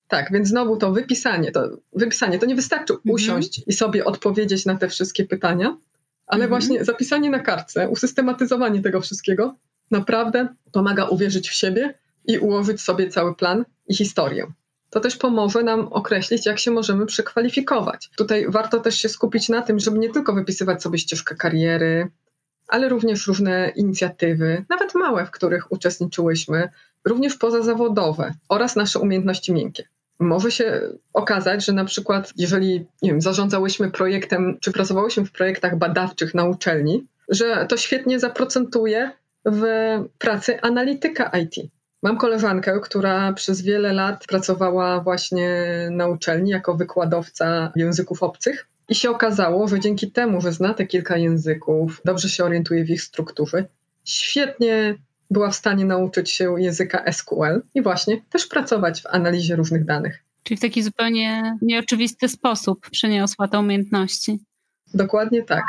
Tak, 0.08 0.32
więc 0.32 0.48
znowu 0.48 0.78
to 0.78 0.92
wypisanie, 0.92 1.52
to 1.52 1.78
wypisanie, 1.94 2.40
to 2.40 2.46
nie 2.46 2.56
wystarczy 2.56 2.94
mhm. 2.94 3.16
usiąść 3.16 3.62
i 3.68 3.74
sobie 3.74 4.06
odpowiedzieć 4.06 4.66
na 4.66 4.76
te 4.76 4.90
wszystkie 4.90 5.26
pytania, 5.26 5.78
ale 6.28 6.44
mhm. 6.44 6.50
właśnie 6.50 6.86
zapisanie 6.86 7.30
na 7.30 7.40
kartce, 7.40 7.90
usystematyzowanie 7.90 8.82
tego 8.82 9.02
wszystkiego 9.02 9.56
naprawdę 9.92 10.48
pomaga 10.72 11.06
uwierzyć 11.06 11.50
w 11.50 11.54
siebie 11.54 11.94
i 12.26 12.38
ułożyć 12.38 12.82
sobie 12.82 13.10
cały 13.10 13.36
plan 13.36 13.66
i 13.88 13.96
historię 13.96 14.48
to 14.94 15.00
też 15.00 15.18
pomoże 15.18 15.64
nam 15.64 15.88
określić, 15.92 16.46
jak 16.46 16.60
się 16.60 16.72
możemy 16.72 17.06
przekwalifikować. 17.06 18.10
Tutaj 18.18 18.46
warto 18.50 18.80
też 18.80 18.96
się 18.96 19.10
skupić 19.10 19.50
na 19.50 19.62
tym, 19.62 19.80
żeby 19.80 20.00
nie 20.00 20.10
tylko 20.10 20.34
wypisywać 20.34 20.82
sobie 20.82 21.00
ścieżkę 21.00 21.36
kariery, 21.36 22.08
ale 22.68 22.90
również 22.90 23.28
różne 23.28 23.72
inicjatywy, 23.76 24.66
nawet 24.70 24.96
małe, 24.96 25.26
w 25.26 25.32
których 25.32 25.72
uczestniczyłyśmy, 25.72 26.70
również 27.06 27.36
pozazawodowe 27.36 28.34
oraz 28.50 28.76
nasze 28.76 29.00
umiejętności 29.00 29.54
miękkie. 29.54 29.84
Może 30.20 30.52
się 30.52 30.82
okazać, 31.14 31.66
że 31.66 31.74
na 31.74 31.86
przykład, 31.86 32.34
jeżeli 32.38 32.86
nie 33.02 33.12
wiem, 33.12 33.22
zarządzałyśmy 33.22 33.92
projektem, 33.92 34.58
czy 34.62 34.72
pracowałyśmy 34.72 35.26
w 35.26 35.32
projektach 35.32 35.78
badawczych 35.78 36.34
na 36.34 36.46
uczelni, 36.46 37.08
że 37.30 37.66
to 37.70 37.78
świetnie 37.78 38.20
zaprocentuje 38.20 39.12
w 39.46 39.64
pracy 40.18 40.62
analityka 40.62 41.32
IT. 41.44 41.72
Mam 42.04 42.18
koleżankę, 42.18 42.80
która 42.80 43.34
przez 43.34 43.62
wiele 43.62 43.94
lat 43.94 44.26
pracowała 44.28 45.00
właśnie 45.00 45.50
na 45.92 46.08
uczelni 46.08 46.50
jako 46.52 46.76
wykładowca 46.76 47.72
języków 47.76 48.24
obcych. 48.24 48.68
I 48.90 48.96
się 48.96 49.10
okazało, 49.10 49.68
że 49.68 49.80
dzięki 49.80 50.12
temu, 50.12 50.42
że 50.42 50.52
zna 50.52 50.74
te 50.74 50.86
kilka 50.88 51.18
języków, 51.18 52.02
dobrze 52.06 52.30
się 52.30 52.44
orientuje 52.44 52.86
w 52.86 52.90
ich 52.90 53.02
strukturze, 53.02 53.66
świetnie 54.04 54.96
była 55.32 55.50
w 55.50 55.56
stanie 55.56 55.86
nauczyć 55.86 56.30
się 56.30 56.56
języka 56.58 57.12
SQL 57.12 57.62
i 57.74 57.82
właśnie 57.82 58.22
też 58.30 58.48
pracować 58.48 59.02
w 59.02 59.06
analizie 59.06 59.56
różnych 59.56 59.86
danych. 59.86 60.24
Czyli 60.44 60.58
w 60.58 60.62
taki 60.62 60.84
zupełnie 60.84 61.58
nieoczywisty 61.62 62.30
sposób 62.30 62.90
przeniosła 62.90 63.48
te 63.48 63.60
umiejętności. 63.60 64.40
Dokładnie 64.94 65.44
tak. 65.44 65.64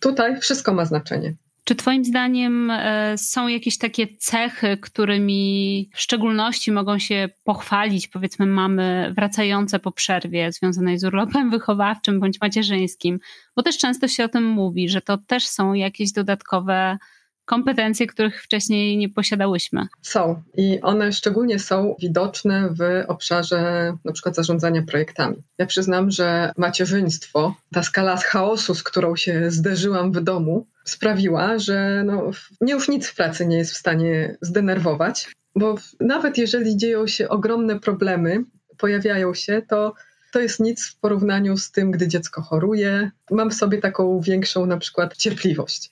Tutaj 0.00 0.40
wszystko 0.40 0.74
ma 0.74 0.84
znaczenie. 0.84 1.34
Czy 1.66 1.74
Twoim 1.74 2.04
zdaniem 2.04 2.70
e, 2.70 3.18
są 3.18 3.48
jakieś 3.48 3.78
takie 3.78 4.06
cechy, 4.18 4.76
którymi 4.76 5.90
w 5.94 6.00
szczególności 6.00 6.72
mogą 6.72 6.98
się 6.98 7.28
pochwalić, 7.44 8.08
powiedzmy, 8.08 8.46
mamy 8.46 9.12
wracające 9.16 9.78
po 9.78 9.92
przerwie 9.92 10.52
związanej 10.52 10.98
z 10.98 11.04
urlopem 11.04 11.50
wychowawczym 11.50 12.20
bądź 12.20 12.40
macierzyńskim? 12.40 13.18
Bo 13.56 13.62
też 13.62 13.78
często 13.78 14.08
się 14.08 14.24
o 14.24 14.28
tym 14.28 14.44
mówi, 14.44 14.88
że 14.88 15.00
to 15.00 15.18
też 15.18 15.46
są 15.46 15.72
jakieś 15.72 16.12
dodatkowe 16.12 16.98
kompetencje, 17.46 18.06
których 18.06 18.42
wcześniej 18.42 18.96
nie 18.96 19.08
posiadałyśmy. 19.08 19.86
Są 20.02 20.42
i 20.56 20.80
one 20.82 21.12
szczególnie 21.12 21.58
są 21.58 21.96
widoczne 22.00 22.68
w 22.70 23.04
obszarze 23.08 23.92
na 24.04 24.12
przykład 24.12 24.34
zarządzania 24.34 24.82
projektami. 24.82 25.36
Ja 25.58 25.66
przyznam, 25.66 26.10
że 26.10 26.52
macierzyństwo, 26.56 27.54
ta 27.72 27.82
skala 27.82 28.16
chaosu, 28.16 28.74
z 28.74 28.82
którą 28.82 29.16
się 29.16 29.50
zderzyłam 29.50 30.12
w 30.12 30.20
domu, 30.20 30.66
sprawiła, 30.84 31.58
że 31.58 32.02
no, 32.06 32.30
mnie 32.60 32.72
już 32.72 32.88
nic 32.88 33.06
w 33.06 33.14
pracy 33.14 33.46
nie 33.46 33.56
jest 33.56 33.72
w 33.72 33.76
stanie 33.76 34.36
zdenerwować, 34.40 35.28
bo 35.56 35.74
nawet 36.00 36.38
jeżeli 36.38 36.76
dzieją 36.76 37.06
się 37.06 37.28
ogromne 37.28 37.80
problemy, 37.80 38.44
pojawiają 38.78 39.34
się, 39.34 39.62
to 39.68 39.94
to 40.32 40.40
jest 40.40 40.60
nic 40.60 40.86
w 40.86 40.96
porównaniu 40.96 41.56
z 41.56 41.70
tym, 41.70 41.90
gdy 41.90 42.08
dziecko 42.08 42.42
choruje. 42.42 43.10
Mam 43.30 43.50
w 43.50 43.54
sobie 43.54 43.78
taką 43.78 44.20
większą 44.20 44.66
na 44.66 44.76
przykład 44.76 45.16
cierpliwość. 45.16 45.90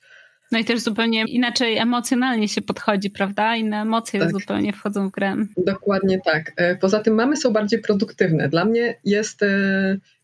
No 0.54 0.60
i 0.60 0.64
też 0.64 0.80
zupełnie 0.80 1.24
inaczej 1.24 1.78
emocjonalnie 1.78 2.48
się 2.48 2.62
podchodzi, 2.62 3.10
prawda? 3.10 3.56
Inne 3.56 3.80
emocje 3.80 4.20
tak. 4.20 4.32
zupełnie 4.32 4.72
wchodzą 4.72 5.08
w 5.08 5.12
grę. 5.12 5.36
Dokładnie 5.56 6.20
tak. 6.24 6.52
E, 6.56 6.76
poza 6.76 7.00
tym 7.00 7.14
mamy 7.14 7.36
są 7.36 7.52
bardziej 7.52 7.78
produktywne. 7.78 8.48
Dla 8.48 8.64
mnie 8.64 8.96
jest 9.04 9.42
e, 9.42 9.48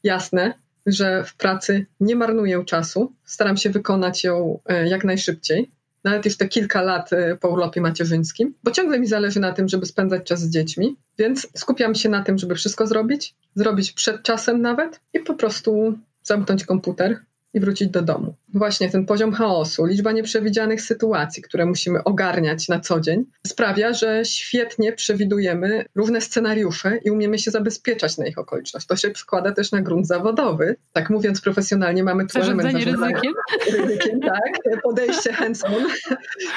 jasne, 0.05 0.55
że 0.87 1.25
w 1.25 1.35
pracy 1.35 1.87
nie 2.01 2.17
marnuję 2.17 2.65
czasu. 2.65 3.13
Staram 3.25 3.57
się 3.57 3.71
wykonać 3.71 4.25
ją 4.25 4.61
e, 4.67 4.89
jak 4.89 5.05
najszybciej. 5.05 5.71
Nawet 6.05 6.25
już 6.25 6.37
te 6.37 6.49
kilka 6.49 6.83
lat 6.83 7.11
po 7.41 7.49
urlopie 7.49 7.81
macierzyńskim, 7.81 8.55
bo 8.65 8.71
ciągle 8.71 9.01
mi 9.01 9.07
zależy 9.07 9.41
na 9.41 9.53
tym, 9.53 9.69
żeby 9.69 9.87
spędzać 9.87 10.25
czas 10.25 10.41
z 10.41 10.51
dziećmi, 10.51 10.97
więc 11.19 11.49
skupiam 11.57 11.95
się 11.95 12.09
na 12.09 12.23
tym, 12.23 12.39
żeby 12.39 12.55
wszystko 12.55 12.87
zrobić, 12.87 13.35
zrobić 13.55 13.93
przed 13.93 14.23
czasem 14.23 14.63
nawet 14.63 15.01
i 15.15 15.21
po 15.21 15.35
prostu 15.35 15.99
zamknąć 16.23 16.65
komputer, 16.65 17.21
i 17.55 17.61
wrócić 17.61 17.89
do 17.89 18.03
domu. 18.03 18.35
Właśnie 18.55 18.91
ten 18.91 19.07
poziom 19.07 19.33
chaosu, 19.33 19.85
liczba 19.85 20.13
nieprzewidzianych 20.13 20.83
sytuacji, 20.83 21.43
które 21.43 21.67
musimy 21.67 22.05
ogarniać 22.05 22.69
na 22.69 22.81
co 22.81 23.01
dzień, 23.01 23.25
sprawia, 23.47 23.93
że 23.93 24.25
świetnie 24.25 24.93
przewidujemy 24.93 25.85
różne 25.95 26.21
scenariusze 26.21 26.99
i 27.05 27.11
umiemy 27.11 27.39
się 27.39 27.51
zabezpieczać 27.51 28.19
na 28.19 28.27
ich 28.27 28.39
okoliczność. 28.39 28.87
To 28.87 28.97
się 28.97 29.13
składa 29.15 29.53
też 29.53 29.73
na 29.73 29.83
grunt 29.83 30.07
zawodowy. 30.07 30.77
Tak 30.93 31.11
mówiąc 31.11 31.41
profesjonalnie, 31.41 32.05
mamy 32.05 32.27
tu 32.27 32.39
element 32.39 32.75
ryzykiem. 32.75 33.33
ryzykiem. 33.73 34.21
Tak, 34.21 34.83
podejście 34.83 35.33
hands-on, 35.33 35.87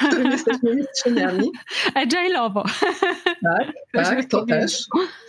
w 0.00 0.06
którym 0.06 0.30
jesteśmy 0.30 0.74
mistrzyniami. 0.74 1.50
Agile'owo. 1.96 2.62
Tak, 3.42 3.72
tak, 3.92 4.24
to 4.30 4.46
też. 4.46 4.84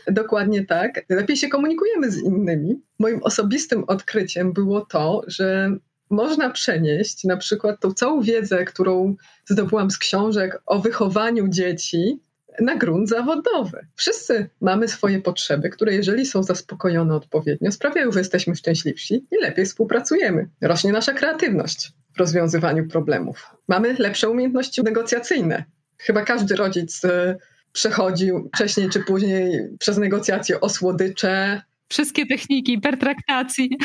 Dokładnie 0.07 0.65
tak. 0.65 1.05
Lepiej 1.09 1.37
się 1.37 1.47
komunikujemy 1.47 2.11
z 2.11 2.23
innymi. 2.23 2.81
Moim 2.99 3.23
osobistym 3.23 3.83
odkryciem 3.87 4.53
było 4.53 4.85
to, 4.85 5.21
że 5.27 5.77
można 6.09 6.49
przenieść 6.49 7.23
na 7.23 7.37
przykład 7.37 7.79
tą 7.79 7.93
całą 7.93 8.21
wiedzę, 8.21 8.65
którą 8.65 9.15
zdobyłam 9.45 9.91
z 9.91 9.97
książek 9.97 10.61
o 10.65 10.79
wychowaniu 10.79 11.47
dzieci 11.47 12.19
na 12.59 12.75
grunt 12.75 13.09
zawodowy. 13.09 13.87
Wszyscy 13.95 14.49
mamy 14.61 14.87
swoje 14.87 15.21
potrzeby, 15.21 15.69
które 15.69 15.95
jeżeli 15.95 16.25
są 16.25 16.43
zaspokojone 16.43 17.15
odpowiednio, 17.15 17.71
sprawiają, 17.71 18.11
że 18.11 18.19
jesteśmy 18.19 18.55
szczęśliwsi 18.55 19.25
i 19.31 19.41
lepiej 19.41 19.65
współpracujemy. 19.65 20.49
Rośnie 20.61 20.91
nasza 20.91 21.13
kreatywność 21.13 21.91
w 22.15 22.19
rozwiązywaniu 22.19 22.87
problemów. 22.87 23.55
Mamy 23.67 23.95
lepsze 23.99 24.29
umiejętności 24.29 24.83
negocjacyjne. 24.83 25.63
Chyba 25.97 26.21
każdy 26.21 26.55
rodzic 26.55 27.05
e, 27.05 27.35
przechodził 27.71 28.49
wcześniej 28.55 28.89
czy 28.89 28.99
później 28.99 29.69
przez 29.79 29.97
negocjacje 29.97 30.61
o 30.61 30.69
słodycze. 30.69 31.61
Wszystkie 31.89 32.25
techniki 32.25 32.79
pertraktacji. 32.79 33.77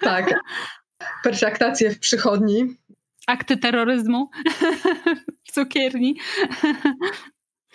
Tak. 0.00 0.34
Pertraktacje 1.22 1.90
w 1.90 1.98
przychodni. 1.98 2.76
Akty 3.26 3.56
terroryzmu 3.56 4.30
w 5.46 5.52
cukierni. 5.52 6.16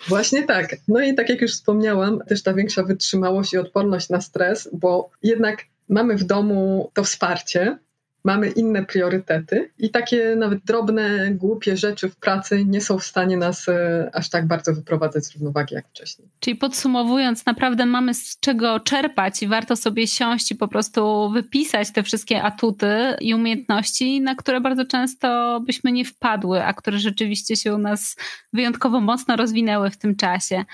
Właśnie 0.08 0.42
tak. 0.42 0.76
No 0.88 1.00
i 1.00 1.14
tak 1.14 1.28
jak 1.28 1.40
już 1.40 1.52
wspomniałam, 1.52 2.18
też 2.28 2.42
ta 2.42 2.54
większa 2.54 2.82
wytrzymałość 2.82 3.52
i 3.52 3.58
odporność 3.58 4.08
na 4.08 4.20
stres, 4.20 4.68
bo 4.72 5.10
jednak 5.22 5.64
mamy 5.88 6.16
w 6.16 6.24
domu 6.24 6.90
to 6.94 7.04
wsparcie, 7.04 7.78
mamy 8.24 8.48
inne 8.48 8.84
priorytety 8.84 9.70
i 9.78 9.90
takie 9.90 10.36
nawet 10.36 10.64
drobne, 10.64 11.30
głupie 11.30 11.76
rzeczy 11.76 12.08
w 12.08 12.16
pracy 12.16 12.64
nie 12.64 12.80
są 12.80 12.98
w 12.98 13.04
stanie 13.04 13.36
nas 13.36 13.68
e, 13.68 14.10
aż 14.12 14.30
tak 14.30 14.46
bardzo 14.46 14.74
wyprowadzać 14.74 15.24
z 15.24 15.32
równowagi 15.34 15.74
jak 15.74 15.88
wcześniej. 15.88 16.28
Czyli 16.40 16.56
podsumowując, 16.56 17.46
naprawdę 17.46 17.86
mamy 17.86 18.14
z 18.14 18.40
czego 18.40 18.80
czerpać 18.80 19.42
i 19.42 19.48
warto 19.48 19.76
sobie 19.76 20.06
siąść 20.06 20.50
i 20.50 20.54
po 20.54 20.68
prostu 20.68 21.30
wypisać 21.30 21.92
te 21.92 22.02
wszystkie 22.02 22.42
atuty 22.42 22.96
i 23.20 23.34
umiejętności, 23.34 24.20
na 24.20 24.34
które 24.34 24.60
bardzo 24.60 24.84
często 24.84 25.60
byśmy 25.66 25.92
nie 25.92 26.04
wpadły, 26.04 26.64
a 26.64 26.72
które 26.72 26.98
rzeczywiście 26.98 27.56
się 27.56 27.74
u 27.74 27.78
nas 27.78 28.16
wyjątkowo 28.52 29.00
mocno 29.00 29.36
rozwinęły 29.36 29.90
w 29.90 29.96
tym 29.96 30.16
czasie. 30.16 30.64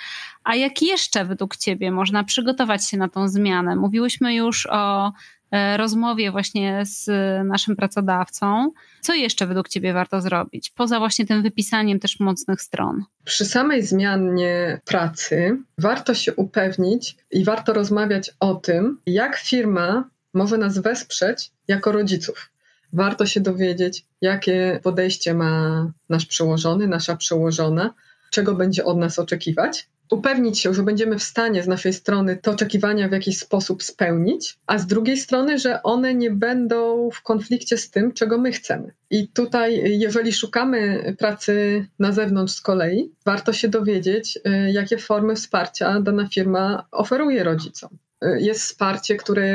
A 0.46 0.54
jak 0.54 0.82
jeszcze 0.82 1.24
według 1.24 1.56
Ciebie 1.56 1.90
można 1.90 2.24
przygotować 2.24 2.88
się 2.88 2.96
na 2.96 3.08
tą 3.08 3.28
zmianę? 3.28 3.76
Mówiłyśmy 3.76 4.34
już 4.34 4.66
o 4.70 5.12
E, 5.50 5.76
rozmowie 5.76 6.30
właśnie 6.30 6.82
z 6.86 7.06
naszym 7.46 7.76
pracodawcą. 7.76 8.72
Co 9.00 9.14
jeszcze 9.14 9.46
według 9.46 9.68
Ciebie 9.68 9.92
warto 9.92 10.20
zrobić, 10.20 10.70
poza 10.70 10.98
właśnie 10.98 11.26
tym 11.26 11.42
wypisaniem 11.42 12.00
też 12.00 12.20
mocnych 12.20 12.62
stron? 12.62 13.04
Przy 13.24 13.44
samej 13.44 13.82
zmianie 13.82 14.80
pracy 14.84 15.58
warto 15.78 16.14
się 16.14 16.34
upewnić 16.34 17.16
i 17.30 17.44
warto 17.44 17.72
rozmawiać 17.72 18.30
o 18.40 18.54
tym, 18.54 19.00
jak 19.06 19.36
firma 19.36 20.08
może 20.34 20.58
nas 20.58 20.78
wesprzeć 20.78 21.50
jako 21.68 21.92
rodziców. 21.92 22.50
Warto 22.92 23.26
się 23.26 23.40
dowiedzieć, 23.40 24.04
jakie 24.20 24.80
podejście 24.82 25.34
ma 25.34 25.86
nasz 26.08 26.26
przełożony, 26.26 26.86
nasza 26.86 27.16
przełożona, 27.16 27.94
czego 28.30 28.54
będzie 28.54 28.84
od 28.84 28.98
nas 28.98 29.18
oczekiwać, 29.18 29.88
upewnić 30.10 30.58
się, 30.58 30.74
że 30.74 30.82
będziemy 30.82 31.18
w 31.18 31.22
stanie 31.22 31.62
z 31.62 31.68
naszej 31.68 31.92
strony 31.92 32.36
te 32.36 32.50
oczekiwania 32.50 33.08
w 33.08 33.12
jakiś 33.12 33.38
sposób 33.38 33.82
spełnić, 33.82 34.58
a 34.66 34.78
z 34.78 34.86
drugiej 34.86 35.16
strony, 35.16 35.58
że 35.58 35.82
one 35.82 36.14
nie 36.14 36.30
będą 36.30 37.10
w 37.10 37.22
konflikcie 37.22 37.78
z 37.78 37.90
tym, 37.90 38.12
czego 38.12 38.38
my 38.38 38.52
chcemy. 38.52 38.92
I 39.10 39.28
tutaj, 39.28 39.98
jeżeli 39.98 40.32
szukamy 40.32 41.14
pracy 41.18 41.86
na 41.98 42.12
zewnątrz 42.12 42.54
z 42.54 42.60
kolei, 42.60 43.12
warto 43.24 43.52
się 43.52 43.68
dowiedzieć, 43.68 44.36
y, 44.36 44.70
jakie 44.72 44.98
formy 44.98 45.34
wsparcia 45.34 46.00
dana 46.00 46.28
firma 46.28 46.86
oferuje 46.90 47.44
rodzicom 47.44 47.90
y, 48.24 48.40
jest 48.40 48.60
wsparcie, 48.60 49.16
które 49.16 49.46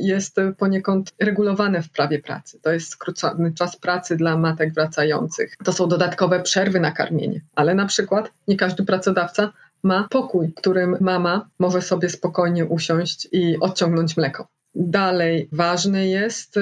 jest 0.00 0.36
poniekąd 0.58 1.12
regulowane 1.18 1.82
w 1.82 1.90
prawie 1.90 2.18
pracy. 2.18 2.60
To 2.62 2.72
jest 2.72 2.88
skrócony 2.88 3.52
czas 3.52 3.76
pracy 3.76 4.16
dla 4.16 4.36
matek 4.36 4.74
wracających. 4.74 5.56
To 5.64 5.72
są 5.72 5.88
dodatkowe 5.88 6.42
przerwy 6.42 6.80
na 6.80 6.92
karmienie, 6.92 7.40
ale 7.54 7.74
na 7.74 7.86
przykład 7.86 8.32
nie 8.48 8.56
każdy 8.56 8.84
pracodawca 8.84 9.52
ma 9.82 10.08
pokój, 10.10 10.48
w 10.48 10.54
którym 10.54 10.96
mama 11.00 11.48
może 11.58 11.82
sobie 11.82 12.08
spokojnie 12.08 12.64
usiąść 12.64 13.28
i 13.32 13.60
odciągnąć 13.60 14.16
mleko. 14.16 14.48
Dalej 14.74 15.48
ważne 15.52 16.08
jest 16.08 16.56
y, 16.56 16.60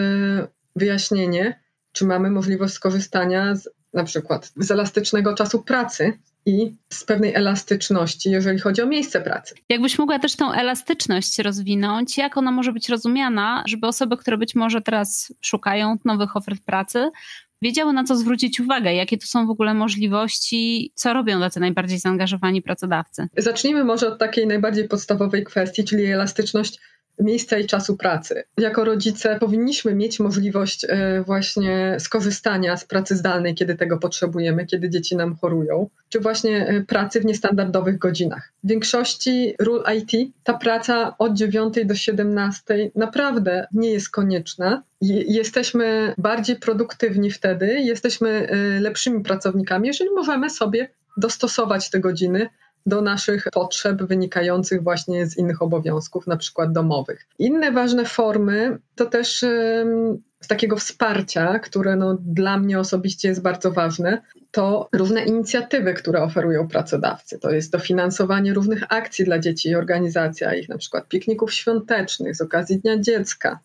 wyjaśnienie, 0.77 1.61
czy 1.93 2.07
mamy 2.07 2.31
możliwość 2.31 2.75
skorzystania 2.75 3.55
z, 3.55 3.69
na 3.95 4.05
przykład 4.05 4.53
z 4.57 4.71
elastycznego 4.71 5.35
czasu 5.35 5.63
pracy 5.63 6.19
i 6.47 6.75
z 6.93 7.05
pewnej 7.05 7.35
elastyczności, 7.35 8.31
jeżeli 8.31 8.59
chodzi 8.59 8.83
o 8.83 8.87
miejsce 8.87 9.21
pracy. 9.21 9.55
Jakbyś 9.69 9.99
mogła 9.99 10.19
też 10.19 10.37
tą 10.37 10.53
elastyczność 10.53 11.39
rozwinąć, 11.39 12.19
jak 12.19 12.37
ona 12.37 12.51
może 12.51 12.73
być 12.73 12.89
rozumiana, 12.89 13.65
żeby 13.67 13.87
osoby, 13.87 14.17
które 14.17 14.39
być 14.39 14.55
może 14.55 14.81
teraz 14.81 15.35
szukają 15.41 15.97
nowych 16.05 16.37
ofert 16.37 16.61
pracy, 16.65 17.11
wiedziały 17.63 17.93
na 17.93 18.05
co 18.05 18.17
zwrócić 18.17 18.61
uwagę, 18.61 18.95
jakie 18.95 19.19
tu 19.19 19.27
są 19.27 19.47
w 19.47 19.51
ogóle 19.51 19.75
możliwości, 19.75 20.93
co 20.95 21.13
robią 21.13 21.41
tacy 21.41 21.61
najbardziej 21.61 21.99
zaangażowani 21.99 22.63
pracodawcy. 22.63 23.29
Zacznijmy 23.37 23.85
może 23.85 24.09
od 24.09 24.19
takiej 24.19 24.47
najbardziej 24.47 24.89
podstawowej 24.89 25.45
kwestii, 25.45 25.85
czyli 25.85 26.05
elastyczność 26.05 26.79
miejsca 27.19 27.59
i 27.59 27.67
czasu 27.67 27.97
pracy. 27.97 28.45
Jako 28.59 28.85
rodzice 28.85 29.37
powinniśmy 29.41 29.95
mieć 29.95 30.21
możliwość 30.21 30.87
e, 30.89 31.23
właśnie 31.23 31.97
skorzystania 31.99 32.77
z 32.77 32.85
pracy 32.85 33.17
zdalnej, 33.17 33.55
kiedy 33.55 33.75
tego 33.75 33.99
potrzebujemy, 33.99 34.67
kiedy 34.67 34.91
dzieci 34.91 35.17
nam 35.17 35.37
chorują, 35.37 35.89
czy 36.09 36.21
właśnie 36.21 36.69
e, 36.69 36.81
pracy 36.81 37.21
w 37.21 37.25
niestandardowych 37.25 37.99
godzinach. 37.99 38.53
W 38.65 38.69
większości 38.69 39.55
ról 39.59 39.85
IT 39.99 40.33
ta 40.45 40.55
praca 40.55 41.15
od 41.19 41.35
9 41.35 41.75
do 41.85 41.95
17 41.95 42.91
naprawdę 42.95 43.67
nie 43.73 43.91
jest 43.91 44.11
konieczna. 44.11 44.83
Jesteśmy 45.29 46.15
bardziej 46.19 46.57
produktywni 46.57 47.31
wtedy, 47.31 47.81
jesteśmy 47.81 48.31
e, 48.31 48.81
lepszymi 48.81 49.23
pracownikami, 49.23 49.89
jeżeli 49.89 50.11
możemy 50.11 50.51
sobie 50.51 50.89
dostosować 51.17 51.91
te 51.91 52.01
godziny 52.01 52.49
do 52.87 53.01
naszych 53.01 53.45
potrzeb 53.53 54.03
wynikających 54.03 54.83
właśnie 54.83 55.27
z 55.27 55.39
innych 55.39 55.63
obowiązków, 55.63 56.27
na 56.27 56.37
przykład 56.37 56.73
domowych. 56.73 57.27
Inne 57.39 57.73
ważne 57.73 58.05
formy 58.05 58.79
to 58.95 59.07
też 59.07 59.45
z 60.41 60.49
takiego 60.49 60.77
wsparcia, 60.77 61.59
które 61.59 61.97
no, 61.97 62.19
dla 62.21 62.59
mnie 62.59 62.81
osobiście 62.81 63.29
jest 63.29 63.43
bardzo 63.43 63.73
ważne, 63.73 64.23
to 64.51 64.89
różne 64.93 65.25
inicjatywy, 65.25 65.95
które 65.95 66.23
oferują 66.23 66.69
pracodawcy. 66.69 67.39
To 67.39 67.51
jest 67.51 67.73
dofinansowanie 67.73 68.55
różnych 68.55 68.83
akcji 68.89 69.25
dla 69.25 69.39
dzieci 69.39 69.69
i 69.69 69.75
organizacja 69.75 70.55
ich, 70.55 70.69
na 70.69 70.79
przykład 70.79 71.09
pikników 71.09 71.53
świątecznych 71.53 72.37
z 72.37 72.41
okazji 72.41 72.79
Dnia 72.79 72.99
Dziecka, 72.99 73.59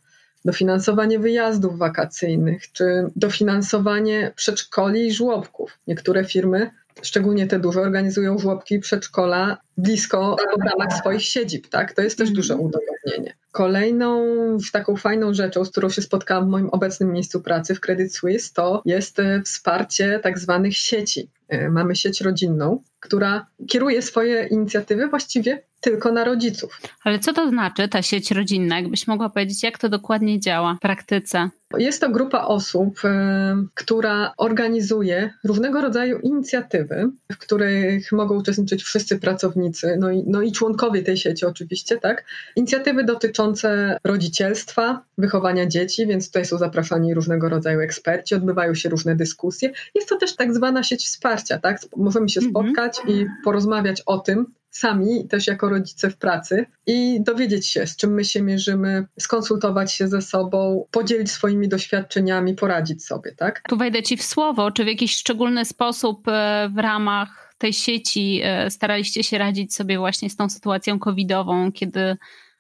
dofinansowanie 0.46 1.20
wyjazdów 1.20 1.78
wakacyjnych, 1.78 2.72
czy 2.72 2.86
dofinansowanie 3.16 4.32
przedszkoli 4.36 5.08
i 5.08 5.14
żłobków. 5.14 5.80
Niektóre 5.88 6.26
firmy 6.26 6.72
szczególnie 7.02 7.48
te 7.48 7.60
duże, 7.60 7.82
organizują 7.82 8.40
żłobki 8.40 8.80
przedszkola 8.80 9.58
blisko 9.78 10.36
albo 10.40 10.64
w 10.64 10.70
ramach 10.70 11.00
swoich 11.00 11.22
siedzib, 11.22 11.68
tak? 11.68 11.94
To 11.94 12.02
jest 12.02 12.18
też 12.18 12.32
duże 12.32 12.54
mhm. 12.54 12.70
udogodnienie. 12.70 13.36
Kolejną 13.52 14.28
taką 14.72 14.96
fajną 14.96 15.34
rzeczą, 15.34 15.66
z 15.66 15.72
którą 15.72 15.90
się 15.90 16.02
spotkałam 16.02 16.46
w 16.46 16.50
moim 16.50 16.70
obecnym 16.70 17.12
miejscu 17.12 17.42
pracy 17.42 17.76
w 17.76 17.80
Credit 17.80 18.16
Suisse, 18.16 18.54
to 18.54 18.82
jest 18.86 19.20
e, 19.20 19.42
wsparcie 19.42 20.20
tak 20.24 20.40
zwanych 20.40 20.78
sieci. 20.78 21.30
E, 21.48 21.70
mamy 21.70 21.96
sieć 21.96 22.22
rodzinną, 22.22 22.84
która 23.00 23.48
kieruje 23.68 24.02
swoje 24.02 24.48
inicjatywy 24.48 25.08
właściwie 25.08 25.64
tylko 25.82 26.12
na 26.12 26.24
rodziców. 26.24 26.82
Ale 27.04 27.20
co 27.20 27.34
to 27.34 27.50
znaczy 27.50 27.88
ta 27.88 28.02
sieć 28.02 28.32
rodzinna? 28.32 28.80
Jakbyś 28.80 29.08
mogła 29.08 29.30
powiedzieć, 29.30 29.64
jak 29.64 29.78
to 29.78 29.90
dokładnie 29.90 30.40
działa 30.40 30.76
w 30.76 30.80
praktyce? 30.80 31.50
Jest 31.78 32.02
to 32.02 32.10
grupa 32.10 32.46
osób, 32.46 33.00
e, 33.06 33.64
która 33.74 34.34
organizuje 34.38 35.34
różnego 35.44 35.82
rodzaju 35.82 36.20
inicjatywy, 36.20 37.10
w 37.32 37.38
których 37.38 38.12
mogą 38.12 38.36
uczestniczyć 38.36 38.84
wszyscy 38.84 39.20
pracownicy, 39.20 39.98
no 40.00 40.12
i, 40.12 40.24
no 40.28 40.42
i 40.42 40.52
członkowie 40.52 41.04
tej 41.04 41.18
sieci 41.18 41.46
oczywiście, 41.46 41.98
tak? 41.98 42.26
Inicjatywy 42.56 43.04
dotyczące 43.04 43.98
rodzicielstwa, 44.04 45.02
wychowania 45.18 45.66
dzieci, 45.66 46.08
więc 46.08 46.28
tutaj 46.28 46.46
są 46.46 46.58
zapraszani 46.58 47.14
różnego 47.14 47.50
rodzaju 47.50 47.80
eksperci, 47.80 48.36
odbywają 48.36 48.76
się 48.76 48.90
różne 48.90 49.16
dyskusje. 49.16 49.72
Jest 49.96 50.10
to 50.10 50.18
też 50.18 50.36
tak 50.36 50.54
zwana 50.54 50.84
sieć 50.84 51.06
wsparcia, 51.06 51.60
tak? 51.60 51.80
Możemy 51.98 52.30
się 52.30 52.42
mhm. 52.42 52.66
spotkać 52.66 53.02
i 53.08 53.26
porozmawiać 53.44 54.02
o 54.06 54.20
tym, 54.20 54.46
sami, 54.72 55.28
też 55.28 55.48
jako 55.48 55.70
rodzice 55.70 56.10
w 56.10 56.18
pracy 56.18 56.66
i 56.88 57.24
dowiedzieć 57.24 57.68
się, 57.68 57.88
z 57.88 57.96
czym 57.96 58.14
my 58.14 58.26
się 58.26 58.42
mierzymy, 58.42 59.06
skonsultować 59.20 59.94
się 59.94 60.08
ze 60.08 60.22
sobą, 60.22 60.88
podzielić 60.92 61.32
swoimi 61.32 61.70
doświadczeniami, 61.70 62.56
poradzić 62.56 63.06
sobie, 63.06 63.32
tak? 63.36 63.62
Tu 63.70 63.78
wejdę 63.78 64.04
Ci 64.04 64.18
w 64.18 64.24
słowo, 64.24 64.72
czy 64.72 64.84
w 64.84 64.88
jakiś 64.88 65.16
szczególny 65.16 65.66
sposób 65.66 66.28
e, 66.28 66.70
w 66.74 66.78
ramach 66.78 67.54
tej 67.58 67.74
sieci 67.74 68.42
e, 68.44 68.70
staraliście 68.70 69.24
się 69.24 69.38
radzić 69.38 69.76
sobie 69.76 69.98
właśnie 69.98 70.30
z 70.30 70.36
tą 70.36 70.50
sytuacją 70.50 71.00
covidową, 71.00 71.72
kiedy 71.72 72.18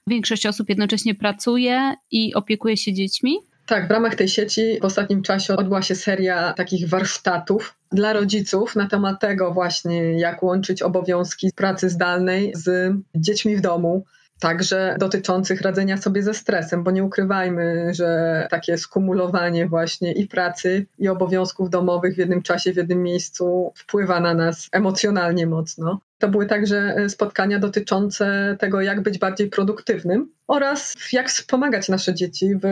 większość 0.08 0.46
osób 0.46 0.70
jednocześnie 0.70 1.16
pracuje 1.16 1.94
i 2.12 2.34
opiekuje 2.34 2.78
się 2.78 2.94
dziećmi? 2.94 3.38
Tak, 3.72 3.88
w 3.88 3.92
ramach 3.92 4.16
tej 4.16 4.28
sieci 4.28 4.80
w 4.82 4.86
ostatnim 4.86 5.22
czasie 5.22 5.56
odbyła 5.56 5.82
się 5.82 5.96
seria 5.96 6.54
takich 6.54 6.90
warsztatów 6.90 7.76
dla 7.92 8.14
rodziców 8.14 8.76
na 8.76 8.88
temat 8.88 9.20
tego 9.20 9.52
właśnie, 9.52 10.20
jak 10.20 10.44
łączyć 10.44 10.82
obowiązki 10.82 11.52
pracy 11.56 11.90
zdalnej 11.90 12.52
z 12.56 12.94
dziećmi 13.16 13.58
w 13.58 13.62
domu, 13.62 14.06
także 14.40 14.96
dotyczących 15.00 15.62
radzenia 15.62 15.98
sobie 15.98 16.24
ze 16.24 16.34
stresem, 16.34 16.84
bo 16.84 16.92
nie 16.92 17.04
ukrywajmy, 17.04 17.94
że 17.94 18.48
takie 18.50 18.78
skumulowanie 18.78 19.68
właśnie 19.68 20.12
i 20.12 20.28
pracy, 20.28 20.86
i 21.00 21.10
obowiązków 21.10 21.70
domowych 21.70 22.16
w 22.16 22.18
jednym 22.18 22.42
czasie, 22.42 22.74
w 22.74 22.78
jednym 22.78 23.04
miejscu 23.04 23.74
wpływa 23.76 24.20
na 24.20 24.34
nas 24.34 24.70
emocjonalnie 24.72 25.48
mocno. 25.48 26.00
To 26.20 26.28
były 26.28 26.46
także 26.46 26.96
spotkania 27.10 27.60
dotyczące 27.60 28.56
tego, 28.60 28.82
jak 28.82 29.02
być 29.02 29.18
bardziej 29.18 29.50
produktywnym 29.50 30.32
oraz 30.48 30.96
jak 31.14 31.30
wspomagać 31.30 31.90
nasze 31.90 32.14
dzieci 32.14 32.56
w 32.56 32.66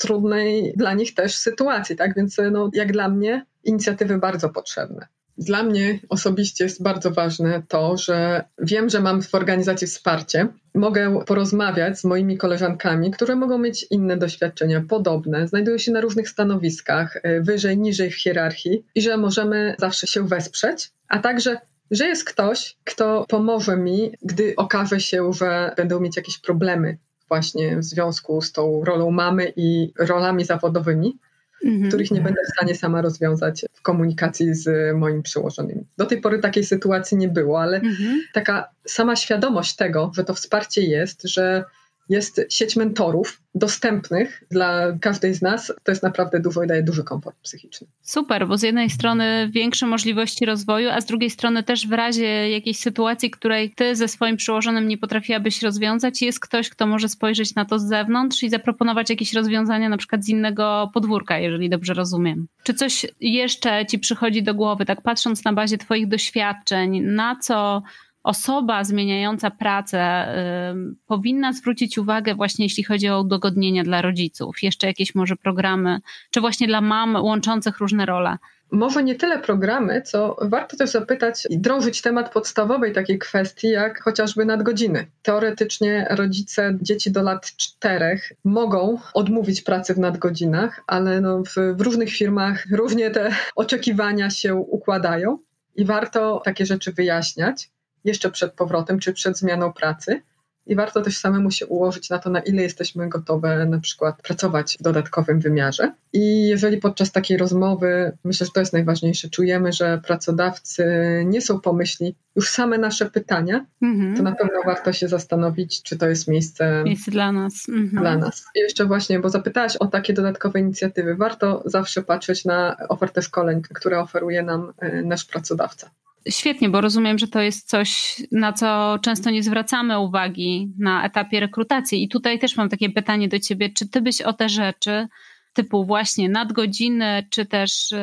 trudnej 0.00 0.72
dla 0.76 0.94
nich 0.94 1.14
też 1.14 1.36
sytuacji, 1.36 1.96
tak? 1.96 2.14
Więc 2.16 2.36
no, 2.52 2.70
jak 2.72 2.92
dla 2.92 3.08
mnie 3.08 3.46
inicjatywy 3.64 4.18
bardzo 4.18 4.48
potrzebne. 4.48 5.06
Dla 5.38 5.62
mnie 5.62 5.98
osobiście 6.08 6.64
jest 6.64 6.82
bardzo 6.82 7.10
ważne 7.10 7.62
to, 7.68 7.96
że 7.96 8.44
wiem, 8.58 8.88
że 8.88 9.00
mam 9.00 9.22
w 9.22 9.34
organizacji 9.34 9.86
wsparcie. 9.86 10.48
Mogę 10.74 11.24
porozmawiać 11.26 11.98
z 11.98 12.04
moimi 12.04 12.36
koleżankami, 12.36 13.10
które 13.10 13.36
mogą 13.36 13.58
mieć 13.58 13.86
inne 13.90 14.16
doświadczenia, 14.16 14.84
podobne, 14.88 15.48
znajdują 15.48 15.78
się 15.78 15.92
na 15.92 16.00
różnych 16.00 16.28
stanowiskach, 16.28 17.16
y, 17.16 17.40
wyżej, 17.42 17.78
niżej 17.78 18.10
w 18.10 18.22
hierarchii 18.22 18.84
i 18.94 19.02
że 19.02 19.16
możemy 19.16 19.74
zawsze 19.78 20.06
się 20.06 20.28
wesprzeć, 20.28 20.90
a 21.08 21.18
także 21.18 21.56
że 21.90 22.06
jest 22.06 22.24
ktoś, 22.24 22.76
kto 22.84 23.24
pomoże 23.28 23.76
mi, 23.76 24.12
gdy 24.22 24.54
okaże 24.56 25.00
się, 25.00 25.32
że 25.32 25.74
będą 25.76 26.00
mieć 26.00 26.16
jakieś 26.16 26.38
problemy 26.38 26.98
właśnie 27.30 27.76
w 27.76 27.84
związku 27.84 28.42
z 28.42 28.52
tą 28.52 28.84
rolą 28.84 29.10
mamy 29.10 29.52
i 29.56 29.92
rolami 29.98 30.44
zawodowymi 30.44 31.18
mhm. 31.64 31.88
których 31.88 32.10
nie 32.10 32.20
będę 32.20 32.40
w 32.44 32.56
stanie 32.56 32.74
sama 32.74 33.02
rozwiązać 33.02 33.64
w 33.72 33.82
komunikacji 33.82 34.54
z 34.54 34.96
moim 34.96 35.22
przełożonymi. 35.22 35.84
Do 35.96 36.06
tej 36.06 36.20
pory 36.20 36.38
takiej 36.38 36.64
sytuacji 36.64 37.16
nie 37.16 37.28
było, 37.28 37.60
ale 37.60 37.76
mhm. 37.76 38.20
taka 38.32 38.68
sama 38.86 39.16
świadomość 39.16 39.76
tego, 39.76 40.10
że 40.14 40.24
to 40.24 40.34
wsparcie 40.34 40.82
jest, 40.82 41.22
że 41.22 41.64
jest 42.10 42.40
sieć 42.48 42.76
mentorów 42.76 43.42
dostępnych 43.54 44.44
dla 44.50 44.98
każdej 45.00 45.34
z 45.34 45.42
nas, 45.42 45.72
to 45.82 45.92
jest 45.92 46.02
naprawdę 46.02 46.40
dużo 46.40 46.62
i 46.62 46.66
daje 46.66 46.82
duży 46.82 47.04
komfort 47.04 47.36
psychiczny. 47.42 47.86
Super, 48.02 48.48
bo 48.48 48.58
z 48.58 48.62
jednej 48.62 48.90
strony 48.90 49.50
większe 49.52 49.86
możliwości 49.86 50.46
rozwoju, 50.46 50.90
a 50.90 51.00
z 51.00 51.06
drugiej 51.06 51.30
strony 51.30 51.62
też 51.62 51.88
w 51.88 51.92
razie 51.92 52.50
jakiejś 52.50 52.78
sytuacji, 52.78 53.30
której 53.30 53.70
ty 53.70 53.96
ze 53.96 54.08
swoim 54.08 54.36
przełożonym 54.36 54.88
nie 54.88 54.98
potrafiłabyś 54.98 55.62
rozwiązać, 55.62 56.22
jest 56.22 56.40
ktoś, 56.40 56.68
kto 56.68 56.86
może 56.86 57.08
spojrzeć 57.08 57.54
na 57.54 57.64
to 57.64 57.78
z 57.78 57.88
zewnątrz 57.88 58.42
i 58.42 58.50
zaproponować 58.50 59.10
jakieś 59.10 59.32
rozwiązania 59.32 59.88
na 59.88 59.96
przykład 59.96 60.24
z 60.24 60.28
innego 60.28 60.90
podwórka, 60.94 61.38
jeżeli 61.38 61.70
dobrze 61.70 61.94
rozumiem. 61.94 62.46
Czy 62.62 62.74
coś 62.74 63.06
jeszcze 63.20 63.86
ci 63.86 63.98
przychodzi 63.98 64.42
do 64.42 64.54
głowy, 64.54 64.84
tak 64.84 65.02
patrząc 65.02 65.44
na 65.44 65.52
bazie 65.52 65.78
twoich 65.78 66.08
doświadczeń, 66.08 67.00
na 67.00 67.36
co 67.36 67.82
osoba 68.22 68.84
zmieniająca 68.84 69.50
pracę 69.50 70.26
y, 70.72 70.94
powinna 71.06 71.52
zwrócić 71.52 71.98
uwagę 71.98 72.34
właśnie 72.34 72.64
jeśli 72.64 72.84
chodzi 72.84 73.08
o 73.08 73.20
udogodnienia 73.20 73.84
dla 73.84 74.02
rodziców, 74.02 74.62
jeszcze 74.62 74.86
jakieś 74.86 75.14
może 75.14 75.36
programy, 75.36 76.00
czy 76.30 76.40
właśnie 76.40 76.66
dla 76.66 76.80
mam 76.80 77.16
łączących 77.16 77.78
różne 77.78 78.06
role? 78.06 78.38
Może 78.72 79.02
nie 79.02 79.14
tyle 79.14 79.38
programy, 79.38 80.02
co 80.02 80.36
warto 80.42 80.76
też 80.76 80.90
zapytać 80.90 81.46
i 81.50 81.58
drążyć 81.58 82.02
temat 82.02 82.32
podstawowej 82.32 82.92
takiej 82.92 83.18
kwestii, 83.18 83.68
jak 83.68 84.02
chociażby 84.02 84.44
nadgodziny. 84.44 85.06
Teoretycznie 85.22 86.06
rodzice 86.10 86.78
dzieci 86.82 87.10
do 87.10 87.22
lat 87.22 87.56
czterech 87.56 88.32
mogą 88.44 88.98
odmówić 89.14 89.62
pracy 89.62 89.94
w 89.94 89.98
nadgodzinach, 89.98 90.82
ale 90.86 91.20
no 91.20 91.42
w, 91.42 91.76
w 91.76 91.80
różnych 91.80 92.10
firmach 92.10 92.64
różnie 92.80 93.10
te 93.10 93.30
oczekiwania 93.56 94.30
się 94.30 94.54
układają 94.54 95.38
i 95.76 95.84
warto 95.84 96.42
takie 96.44 96.66
rzeczy 96.66 96.92
wyjaśniać 96.92 97.70
jeszcze 98.04 98.30
przed 98.30 98.52
powrotem 98.52 98.98
czy 98.98 99.12
przed 99.12 99.38
zmianą 99.38 99.72
pracy. 99.72 100.22
I 100.66 100.74
warto 100.74 101.00
też 101.02 101.16
samemu 101.16 101.50
się 101.50 101.66
ułożyć 101.66 102.10
na 102.10 102.18
to, 102.18 102.30
na 102.30 102.40
ile 102.40 102.62
jesteśmy 102.62 103.08
gotowe 103.08 103.66
na 103.66 103.80
przykład 103.80 104.22
pracować 104.22 104.76
w 104.80 104.82
dodatkowym 104.82 105.40
wymiarze. 105.40 105.92
I 106.12 106.48
jeżeli 106.48 106.78
podczas 106.78 107.12
takiej 107.12 107.36
rozmowy, 107.36 108.12
myślę, 108.24 108.46
że 108.46 108.52
to 108.52 108.60
jest 108.60 108.72
najważniejsze, 108.72 109.28
czujemy, 109.28 109.72
że 109.72 110.00
pracodawcy 110.06 110.84
nie 111.26 111.40
są 111.40 111.60
pomyśli 111.60 112.14
już 112.36 112.48
same 112.48 112.78
nasze 112.78 113.10
pytania, 113.10 113.66
mhm. 113.82 114.16
to 114.16 114.22
na 114.22 114.32
pewno 114.32 114.62
warto 114.66 114.92
się 114.92 115.08
zastanowić, 115.08 115.82
czy 115.82 115.98
to 115.98 116.08
jest 116.08 116.28
miejsce, 116.28 116.82
miejsce 116.84 117.10
dla 117.10 117.32
nas. 117.32 117.68
Mhm. 117.68 118.02
Dla 118.02 118.18
nas. 118.18 118.44
I 118.54 118.58
jeszcze 118.58 118.84
właśnie, 118.84 119.20
bo 119.20 119.28
zapytałaś 119.28 119.76
o 119.76 119.86
takie 119.86 120.12
dodatkowe 120.12 120.60
inicjatywy. 120.60 121.14
Warto 121.14 121.62
zawsze 121.64 122.02
patrzeć 122.02 122.44
na 122.44 122.76
ofertę 122.88 123.22
szkoleń, 123.22 123.62
które 123.62 124.00
oferuje 124.00 124.42
nam 124.42 124.72
e, 124.78 125.02
nasz 125.02 125.24
pracodawca. 125.24 125.90
Świetnie, 126.28 126.68
bo 126.68 126.80
rozumiem, 126.80 127.18
że 127.18 127.28
to 127.28 127.40
jest 127.40 127.68
coś, 127.68 128.16
na 128.32 128.52
co 128.52 128.98
często 129.02 129.30
nie 129.30 129.42
zwracamy 129.42 129.98
uwagi 129.98 130.72
na 130.78 131.06
etapie 131.06 131.40
rekrutacji. 131.40 132.04
I 132.04 132.08
tutaj 132.08 132.38
też 132.38 132.56
mam 132.56 132.68
takie 132.68 132.90
pytanie 132.90 133.28
do 133.28 133.38
ciebie, 133.38 133.70
czy 133.70 133.88
ty 133.88 134.00
byś 134.00 134.22
o 134.22 134.32
te 134.32 134.48
rzeczy 134.48 135.06
typu 135.52 135.84
właśnie 135.84 136.28
nadgodziny, 136.28 137.26
czy 137.30 137.46
też 137.46 137.92
y, 137.92 137.96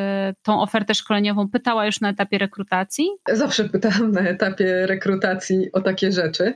tą 0.43 0.61
ofertę 0.61 0.93
szkoleniową 0.93 1.49
pytała 1.49 1.85
już 1.85 2.01
na 2.01 2.09
etapie 2.09 2.37
rekrutacji? 2.37 3.09
Zawsze 3.33 3.69
pytałam 3.69 4.11
na 4.11 4.21
etapie 4.21 4.87
rekrutacji 4.87 5.71
o 5.71 5.81
takie 5.81 6.11
rzeczy, 6.11 6.53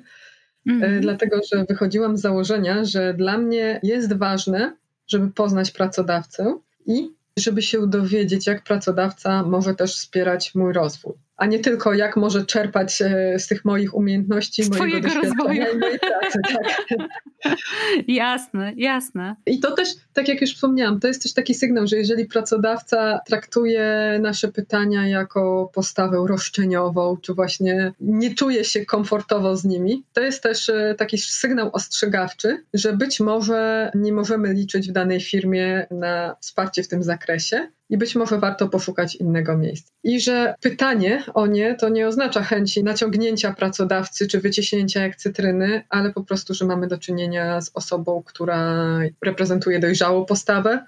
mm. 0.67 1.02
dlatego 1.02 1.39
że 1.54 1.65
wychodziłam 1.69 2.17
z 2.17 2.21
założenia, 2.21 2.86
że 2.86 3.13
dla 3.13 3.38
mnie 3.38 3.80
jest 3.84 4.13
ważne, 4.17 4.76
żeby 5.08 5.32
poznać 5.32 5.71
pracodawcę 5.71 6.58
i 6.86 7.10
żeby 7.38 7.62
się 7.62 7.88
dowiedzieć, 7.88 8.47
jak 8.47 8.63
pracodawca 8.63 9.43
może 9.43 9.76
też 9.76 9.95
wspierać 9.95 10.56
mój 10.56 10.74
rozwój 10.74 11.13
a 11.41 11.45
nie 11.45 11.60
tylko 11.60 11.93
jak 11.93 12.17
może 12.17 12.45
czerpać 12.45 13.01
e, 13.01 13.39
z 13.39 13.47
tych 13.47 13.65
moich 13.65 13.93
umiejętności, 13.93 14.63
z 14.63 14.80
mojego 14.80 15.10
rozwoju. 15.13 15.75
i 15.75 15.77
mojej 15.77 15.99
pracy. 15.99 16.39
Tak. 16.54 16.88
jasne, 18.08 18.73
jasne. 18.77 19.36
I 19.45 19.60
to 19.60 19.71
też, 19.71 19.89
tak 20.13 20.28
jak 20.28 20.41
już 20.41 20.56
wspomniałam, 20.56 21.00
to 21.00 21.08
jest 21.08 21.24
też 21.24 21.34
taki 21.34 21.54
sygnał, 21.54 21.88
że 21.88 21.97
jeżeli 21.97 22.26
pracodawca 22.26 23.19
traktuje 23.28 24.19
nasze 24.21 24.47
pytania 24.47 25.08
jako 25.08 25.71
postawę 25.74 26.17
roszczeniową, 26.28 27.17
czy 27.17 27.34
właśnie 27.34 27.93
nie 28.00 28.36
czuje 28.36 28.63
się 28.63 28.86
komfortowo 28.86 29.56
z 29.58 29.65
nimi, 29.65 30.04
to 30.13 30.21
jest 30.21 30.43
też 30.43 30.69
e, 30.69 30.95
taki 30.97 31.17
sygnał 31.17 31.69
ostrzegawczy, 31.74 32.63
że 32.74 32.93
być 32.93 33.19
może 33.19 33.91
nie 33.95 34.13
możemy 34.13 34.54
liczyć 34.54 34.89
w 34.89 34.91
danej 34.91 35.21
firmie 35.21 35.88
na 35.91 36.36
wsparcie 36.39 36.84
w 36.84 36.88
tym 36.88 37.04
zakresie 37.04 37.67
i 37.91 37.97
być 37.97 38.15
może 38.15 38.39
warto 38.39 38.69
poszukać 38.69 39.15
innego 39.15 39.58
miejsca. 39.58 39.91
I 40.04 40.21
że 40.21 40.56
pytanie 40.62 41.24
o 41.34 41.47
nie 41.47 41.76
to 41.76 41.89
nie 41.89 42.08
oznacza 42.08 42.43
chęci 42.43 42.84
naciągnięcia 42.84 43.54
pracodawcy 43.54 44.28
czy 44.28 44.39
wyciśnięcia 44.39 45.02
jak 45.02 45.15
cytryny, 45.15 45.84
ale 45.89 46.13
po 46.13 46.24
prostu, 46.24 46.54
że 46.54 46.65
mamy 46.65 46.88
do 46.88 46.97
czynienia 46.97 47.62
z 47.62 47.71
osobą, 47.74 48.24
która 48.26 48.86
reprezentuje 49.21 49.80
dojrzałą 50.02 50.26
postawę. 50.26 50.86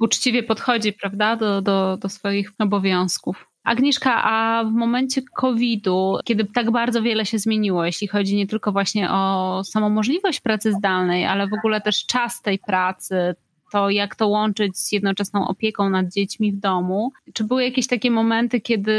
Uczciwie 0.00 0.42
podchodzi, 0.42 0.92
prawda, 0.92 1.36
do, 1.36 1.62
do, 1.62 1.96
do 1.96 2.08
swoich 2.08 2.52
obowiązków. 2.58 3.46
Agnieszka, 3.64 4.24
a 4.24 4.64
w 4.64 4.72
momencie 4.72 5.22
COVID-u, 5.36 6.18
kiedy 6.24 6.44
tak 6.44 6.70
bardzo 6.70 7.02
wiele 7.02 7.26
się 7.26 7.38
zmieniło, 7.38 7.84
jeśli 7.84 8.08
chodzi 8.08 8.36
nie 8.36 8.46
tylko 8.46 8.72
właśnie 8.72 9.10
o 9.10 9.62
samą 9.64 9.90
możliwość 9.90 10.40
pracy 10.40 10.72
zdalnej, 10.72 11.26
ale 11.26 11.48
w 11.48 11.52
ogóle 11.52 11.80
też 11.80 12.06
czas 12.06 12.42
tej 12.42 12.58
pracy, 12.58 13.34
to 13.72 13.90
jak 13.90 14.16
to 14.16 14.28
łączyć 14.28 14.78
z 14.78 14.92
jednoczesną 14.92 15.48
opieką 15.48 15.90
nad 15.90 16.12
dziećmi 16.12 16.52
w 16.52 16.60
domu. 16.60 17.12
Czy 17.34 17.44
były 17.44 17.64
jakieś 17.64 17.86
takie 17.86 18.10
momenty, 18.10 18.60
kiedy 18.60 18.92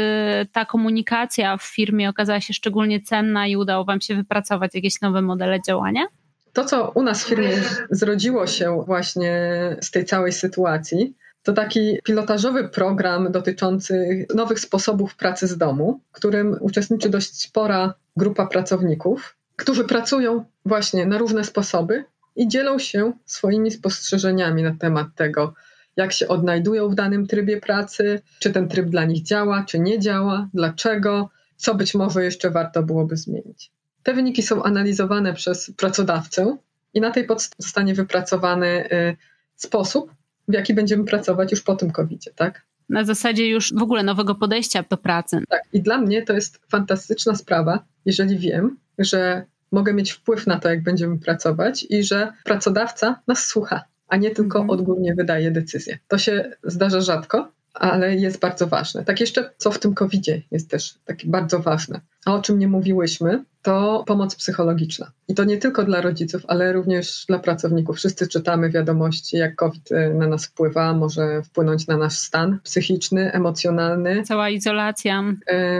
ta 0.52 0.64
komunikacja 0.64 1.56
w 1.56 1.62
firmie 1.62 2.08
okazała 2.08 2.40
się 2.40 2.54
szczególnie 2.54 3.00
cenna 3.00 3.46
i 3.46 3.56
udało 3.56 3.84
Wam 3.84 4.00
się 4.00 4.14
wypracować 4.14 4.74
jakieś 4.74 5.00
nowe 5.00 5.22
modele 5.22 5.62
działania? 5.62 6.06
To, 6.56 6.64
co 6.64 6.90
u 6.94 7.02
nas 7.02 7.24
w 7.24 7.28
firmie 7.28 7.62
zrodziło 7.90 8.46
się 8.46 8.82
właśnie 8.86 9.50
z 9.80 9.90
tej 9.90 10.04
całej 10.04 10.32
sytuacji, 10.32 11.16
to 11.42 11.52
taki 11.52 11.98
pilotażowy 12.04 12.68
program 12.68 13.32
dotyczący 13.32 14.26
nowych 14.34 14.60
sposobów 14.60 15.16
pracy 15.16 15.46
z 15.46 15.58
domu, 15.58 16.00
w 16.12 16.12
którym 16.12 16.56
uczestniczy 16.60 17.08
dość 17.08 17.40
spora 17.40 17.94
grupa 18.16 18.46
pracowników, 18.46 19.36
którzy 19.56 19.84
pracują 19.84 20.44
właśnie 20.64 21.06
na 21.06 21.18
różne 21.18 21.44
sposoby 21.44 22.04
i 22.36 22.48
dzielą 22.48 22.78
się 22.78 23.12
swoimi 23.26 23.70
spostrzeżeniami 23.70 24.62
na 24.62 24.76
temat 24.80 25.06
tego, 25.16 25.54
jak 25.96 26.12
się 26.12 26.28
odnajdują 26.28 26.88
w 26.88 26.94
danym 26.94 27.26
trybie 27.26 27.60
pracy, 27.60 28.20
czy 28.38 28.50
ten 28.50 28.68
tryb 28.68 28.86
dla 28.86 29.04
nich 29.04 29.22
działa, 29.22 29.64
czy 29.68 29.78
nie 29.78 29.98
działa, 29.98 30.48
dlaczego, 30.54 31.30
co 31.56 31.74
być 31.74 31.94
może 31.94 32.24
jeszcze 32.24 32.50
warto 32.50 32.82
byłoby 32.82 33.16
zmienić. 33.16 33.75
Te 34.06 34.14
wyniki 34.14 34.42
są 34.42 34.62
analizowane 34.62 35.34
przez 35.34 35.70
pracodawcę 35.76 36.56
i 36.94 37.00
na 37.00 37.10
tej 37.10 37.24
podstawie 37.24 37.56
zostanie 37.58 37.94
wypracowany 37.94 38.90
y, 38.92 39.16
sposób, 39.56 40.12
w 40.48 40.52
jaki 40.52 40.74
będziemy 40.74 41.04
pracować 41.04 41.50
już 41.50 41.62
po 41.62 41.76
tym 41.76 41.90
covid 41.90 42.28
tak? 42.36 42.62
Na 42.88 43.04
zasadzie 43.04 43.48
już 43.48 43.74
w 43.74 43.82
ogóle 43.82 44.02
nowego 44.02 44.34
podejścia 44.34 44.84
do 44.90 44.96
pracy. 44.96 45.42
Tak, 45.48 45.62
i 45.72 45.82
dla 45.82 45.98
mnie 45.98 46.22
to 46.22 46.32
jest 46.32 46.60
fantastyczna 46.68 47.34
sprawa, 47.34 47.84
jeżeli 48.04 48.38
wiem, 48.38 48.76
że 48.98 49.44
mogę 49.72 49.94
mieć 49.94 50.12
wpływ 50.12 50.46
na 50.46 50.60
to, 50.60 50.68
jak 50.68 50.82
będziemy 50.82 51.18
pracować 51.18 51.86
i 51.90 52.04
że 52.04 52.32
pracodawca 52.44 53.20
nas 53.28 53.46
słucha, 53.46 53.84
a 54.08 54.16
nie 54.16 54.30
tylko 54.30 54.58
mhm. 54.58 54.80
odgórnie 54.80 55.14
wydaje 55.14 55.50
decyzje. 55.50 55.98
To 56.08 56.18
się 56.18 56.50
zdarza 56.64 57.00
rzadko, 57.00 57.52
ale 57.78 58.16
jest 58.16 58.40
bardzo 58.40 58.66
ważne. 58.66 59.04
Tak 59.04 59.20
jeszcze, 59.20 59.50
co 59.56 59.70
w 59.70 59.78
tym 59.78 59.94
COVID-zie 59.94 60.42
jest 60.50 60.70
też 60.70 60.98
takie 61.04 61.28
bardzo 61.28 61.58
ważne, 61.58 62.00
a 62.24 62.34
o 62.34 62.42
czym 62.42 62.58
nie 62.58 62.68
mówiłyśmy, 62.68 63.44
to 63.62 64.04
pomoc 64.06 64.34
psychologiczna. 64.34 65.10
I 65.28 65.34
to 65.34 65.44
nie 65.44 65.58
tylko 65.58 65.84
dla 65.84 66.00
rodziców, 66.00 66.42
ale 66.48 66.72
również 66.72 67.24
dla 67.28 67.38
pracowników. 67.38 67.96
Wszyscy 67.96 68.28
czytamy 68.28 68.70
wiadomości, 68.70 69.36
jak 69.36 69.56
COVID 69.56 69.92
y, 69.92 70.14
na 70.14 70.28
nas 70.28 70.46
wpływa, 70.46 70.94
może 70.94 71.42
wpłynąć 71.42 71.86
na 71.86 71.96
nasz 71.96 72.18
stan 72.18 72.58
psychiczny, 72.62 73.32
emocjonalny. 73.32 74.22
Cała 74.22 74.50
izolacja. 74.50 75.24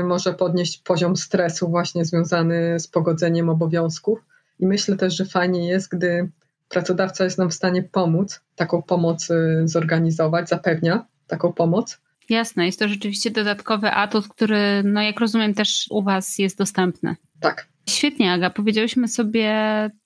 Y, 0.01 0.05
może 0.05 0.35
podnieść 0.35 0.83
poziom 0.83 1.17
stresu 1.17 1.69
właśnie 1.69 2.05
związany 2.05 2.81
z 2.81 2.87
pogodzeniem 2.89 3.49
obowiązków. 3.49 4.19
I 4.59 4.67
myślę 4.67 4.97
też, 4.97 5.17
że 5.17 5.25
fajnie 5.25 5.69
jest, 5.69 5.89
gdy 5.89 6.31
pracodawca 6.69 7.25
jest 7.25 7.39
nam 7.39 7.51
w 7.51 7.55
stanie 7.55 7.83
pomóc, 7.83 8.41
taką 8.57 8.83
pomoc 8.83 9.31
y, 9.31 9.63
zorganizować, 9.65 10.49
zapewnia 10.49 11.07
taką 11.27 11.53
pomoc. 11.53 12.01
Jasne, 12.29 12.67
jest 12.67 12.79
to 12.79 12.89
rzeczywiście 12.89 13.31
dodatkowy 13.31 13.91
atut, 13.91 14.29
który, 14.29 14.83
no 14.85 15.03
jak 15.03 15.21
rozumiem, 15.21 15.55
też 15.55 15.87
u 15.91 16.03
Was 16.03 16.39
jest 16.39 16.59
dostępny. 16.59 17.17
Tak. 17.41 17.69
Świetnie, 17.89 18.33
Aga. 18.33 18.51
Powiedziałyśmy 18.51 19.09
sobie 19.09 19.55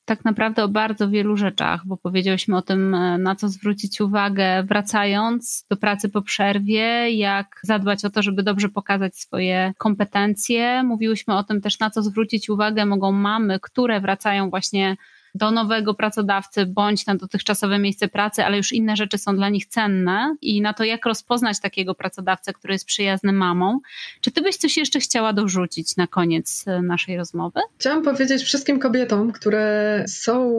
tak 0.04 0.24
naprawdę 0.24 0.64
o 0.64 0.68
bardzo 0.68 1.10
wielu 1.10 1.36
rzeczach, 1.36 1.86
bo 1.86 1.96
powiedziałyśmy 1.96 2.56
o 2.56 2.62
tym, 2.62 2.94
e, 2.94 3.18
na 3.18 3.36
co 3.36 3.48
zwrócić 3.48 4.00
uwagę, 4.00 4.62
wracając 4.62 5.66
do 5.70 5.76
pracy 5.76 6.08
po 6.08 6.22
przerwie, 6.22 7.10
jak 7.10 7.60
zadbać 7.62 8.04
o 8.04 8.10
to, 8.10 8.22
żeby 8.22 8.42
dobrze 8.42 8.68
pokazać 8.68 9.16
swoje 9.16 9.72
kompetencje. 9.78 10.82
Mówiłyśmy 10.82 11.36
o 11.36 11.44
tym 11.44 11.60
też, 11.60 11.80
na 11.80 11.90
co 11.90 12.02
zwrócić 12.02 12.50
uwagę 12.50 12.86
mogą 12.86 13.12
mamy, 13.12 13.60
które 13.60 14.00
wracają 14.00 14.50
właśnie 14.50 14.96
do 15.34 15.50
nowego 15.50 15.94
pracodawcy 15.94 16.66
bądź 16.66 17.06
na 17.06 17.14
dotychczasowe 17.14 17.78
miejsce 17.78 18.08
pracy, 18.08 18.44
ale 18.44 18.56
już 18.56 18.72
inne 18.72 18.96
rzeczy 18.96 19.18
są 19.18 19.36
dla 19.36 19.48
nich 19.48 19.66
cenne 19.66 20.36
i 20.40 20.62
na 20.62 20.72
to, 20.72 20.84
jak 20.84 21.06
rozpoznać 21.06 21.60
takiego 21.60 21.94
pracodawcę, 21.94 22.52
który 22.52 22.74
jest 22.74 22.84
przyjazny 22.84 23.32
mamą. 23.32 23.80
Czy 24.20 24.30
ty 24.30 24.42
byś 24.42 24.56
coś 24.56 24.76
jeszcze 24.76 25.00
chciała 25.00 25.32
dorzucić 25.32 25.96
na 25.96 26.06
koniec 26.06 26.64
e, 26.66 26.82
naszej 26.82 27.16
rozmowy? 27.16 27.60
Chciałam 27.78 28.02
powiedzieć 28.02 28.42
wszystkim 28.42 28.78
kobietom, 28.78 29.32
które 29.32 30.04
są 30.08 30.50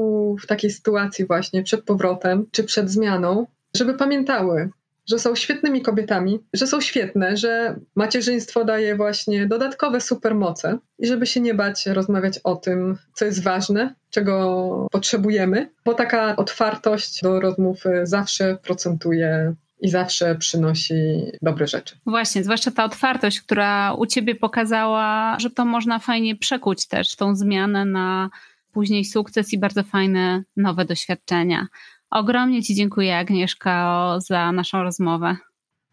w 0.41 0.47
takiej 0.47 0.71
sytuacji 0.71 1.25
właśnie 1.25 1.63
przed 1.63 1.83
powrotem 1.83 2.45
czy 2.51 2.63
przed 2.63 2.89
zmianą, 2.89 3.47
żeby 3.75 3.93
pamiętały, 3.93 4.69
że 5.09 5.19
są 5.19 5.35
świetnymi 5.35 5.81
kobietami, 5.81 6.39
że 6.53 6.67
są 6.67 6.81
świetne, 6.81 7.37
że 7.37 7.75
macierzyństwo 7.95 8.65
daje 8.65 8.95
właśnie 8.95 9.47
dodatkowe 9.47 10.01
supermoce 10.01 10.77
i 10.99 11.07
żeby 11.07 11.25
się 11.25 11.39
nie 11.39 11.53
bać 11.53 11.85
rozmawiać 11.85 12.39
o 12.43 12.55
tym, 12.55 12.97
co 13.13 13.25
jest 13.25 13.43
ważne, 13.43 13.95
czego 14.09 14.87
potrzebujemy, 14.91 15.71
bo 15.85 15.93
taka 15.93 16.35
otwartość 16.35 17.21
do 17.21 17.39
rozmów 17.39 17.83
zawsze 18.03 18.57
procentuje 18.63 19.55
i 19.81 19.89
zawsze 19.89 20.35
przynosi 20.35 20.93
dobre 21.41 21.67
rzeczy. 21.67 21.95
Właśnie, 22.05 22.43
zwłaszcza 22.43 22.71
ta 22.71 22.83
otwartość, 22.85 23.41
która 23.41 23.93
u 23.93 24.05
ciebie 24.05 24.35
pokazała, 24.35 25.37
że 25.39 25.49
to 25.49 25.65
można 25.65 25.99
fajnie 25.99 26.35
przekuć 26.35 26.87
też 26.87 27.15
tą 27.15 27.35
zmianę 27.35 27.85
na 27.85 28.29
później 28.71 29.05
sukces 29.05 29.53
i 29.53 29.59
bardzo 29.59 29.83
fajne 29.83 30.43
nowe 30.57 30.85
doświadczenia. 30.85 31.67
Ogromnie 32.11 32.63
Ci 32.63 32.75
dziękuję, 32.75 33.17
Agnieszka, 33.17 34.17
za 34.19 34.51
naszą 34.51 34.83
rozmowę. 34.83 35.37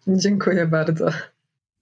Dziękuję 0.06 0.66
bardzo. 0.66 1.06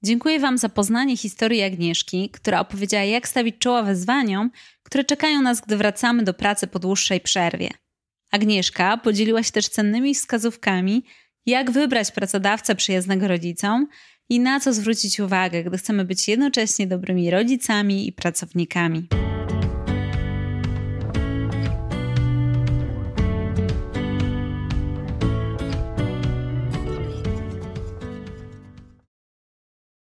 Dziękuję 0.03 0.41
Wam 0.41 0.59
za 0.59 0.69
poznanie 0.69 1.17
historii 1.17 1.63
Agnieszki, 1.63 2.31
która 2.31 2.61
opowiedziała, 2.61 3.05
jak 3.05 3.29
stawić 3.29 3.59
czoła 3.59 3.83
wyzwaniom, 3.83 4.51
które 4.83 5.05
czekają 5.05 5.43
nas, 5.43 5.61
gdy 5.61 5.77
wracamy 5.77 6.23
do 6.23 6.35
pracy 6.35 6.67
po 6.67 6.79
dłuższej 6.79 7.21
przerwie. 7.21 7.71
Agnieszka 8.31 8.97
podzieliła 8.97 9.43
się 9.43 9.53
też 9.53 9.69
cennymi 9.69 10.15
wskazówkami, 10.15 11.05
jak 11.47 11.71
wybrać 11.71 12.11
pracodawcę 12.11 12.75
przyjaznego 12.75 13.29
rodzicom 13.29 13.87
i 14.29 14.41
na 14.41 14.61
co 14.61 14.73
zwrócić 14.73 15.21
uwagę, 15.21 15.65
gdy 15.65 15.79
chcemy 15.79 16.05
być 16.05 16.29
jednocześnie 16.29 16.87
dobrymi 16.87 17.31
rodzicami 17.31 18.09
i 18.09 18.13
pracownikami. 18.13 19.09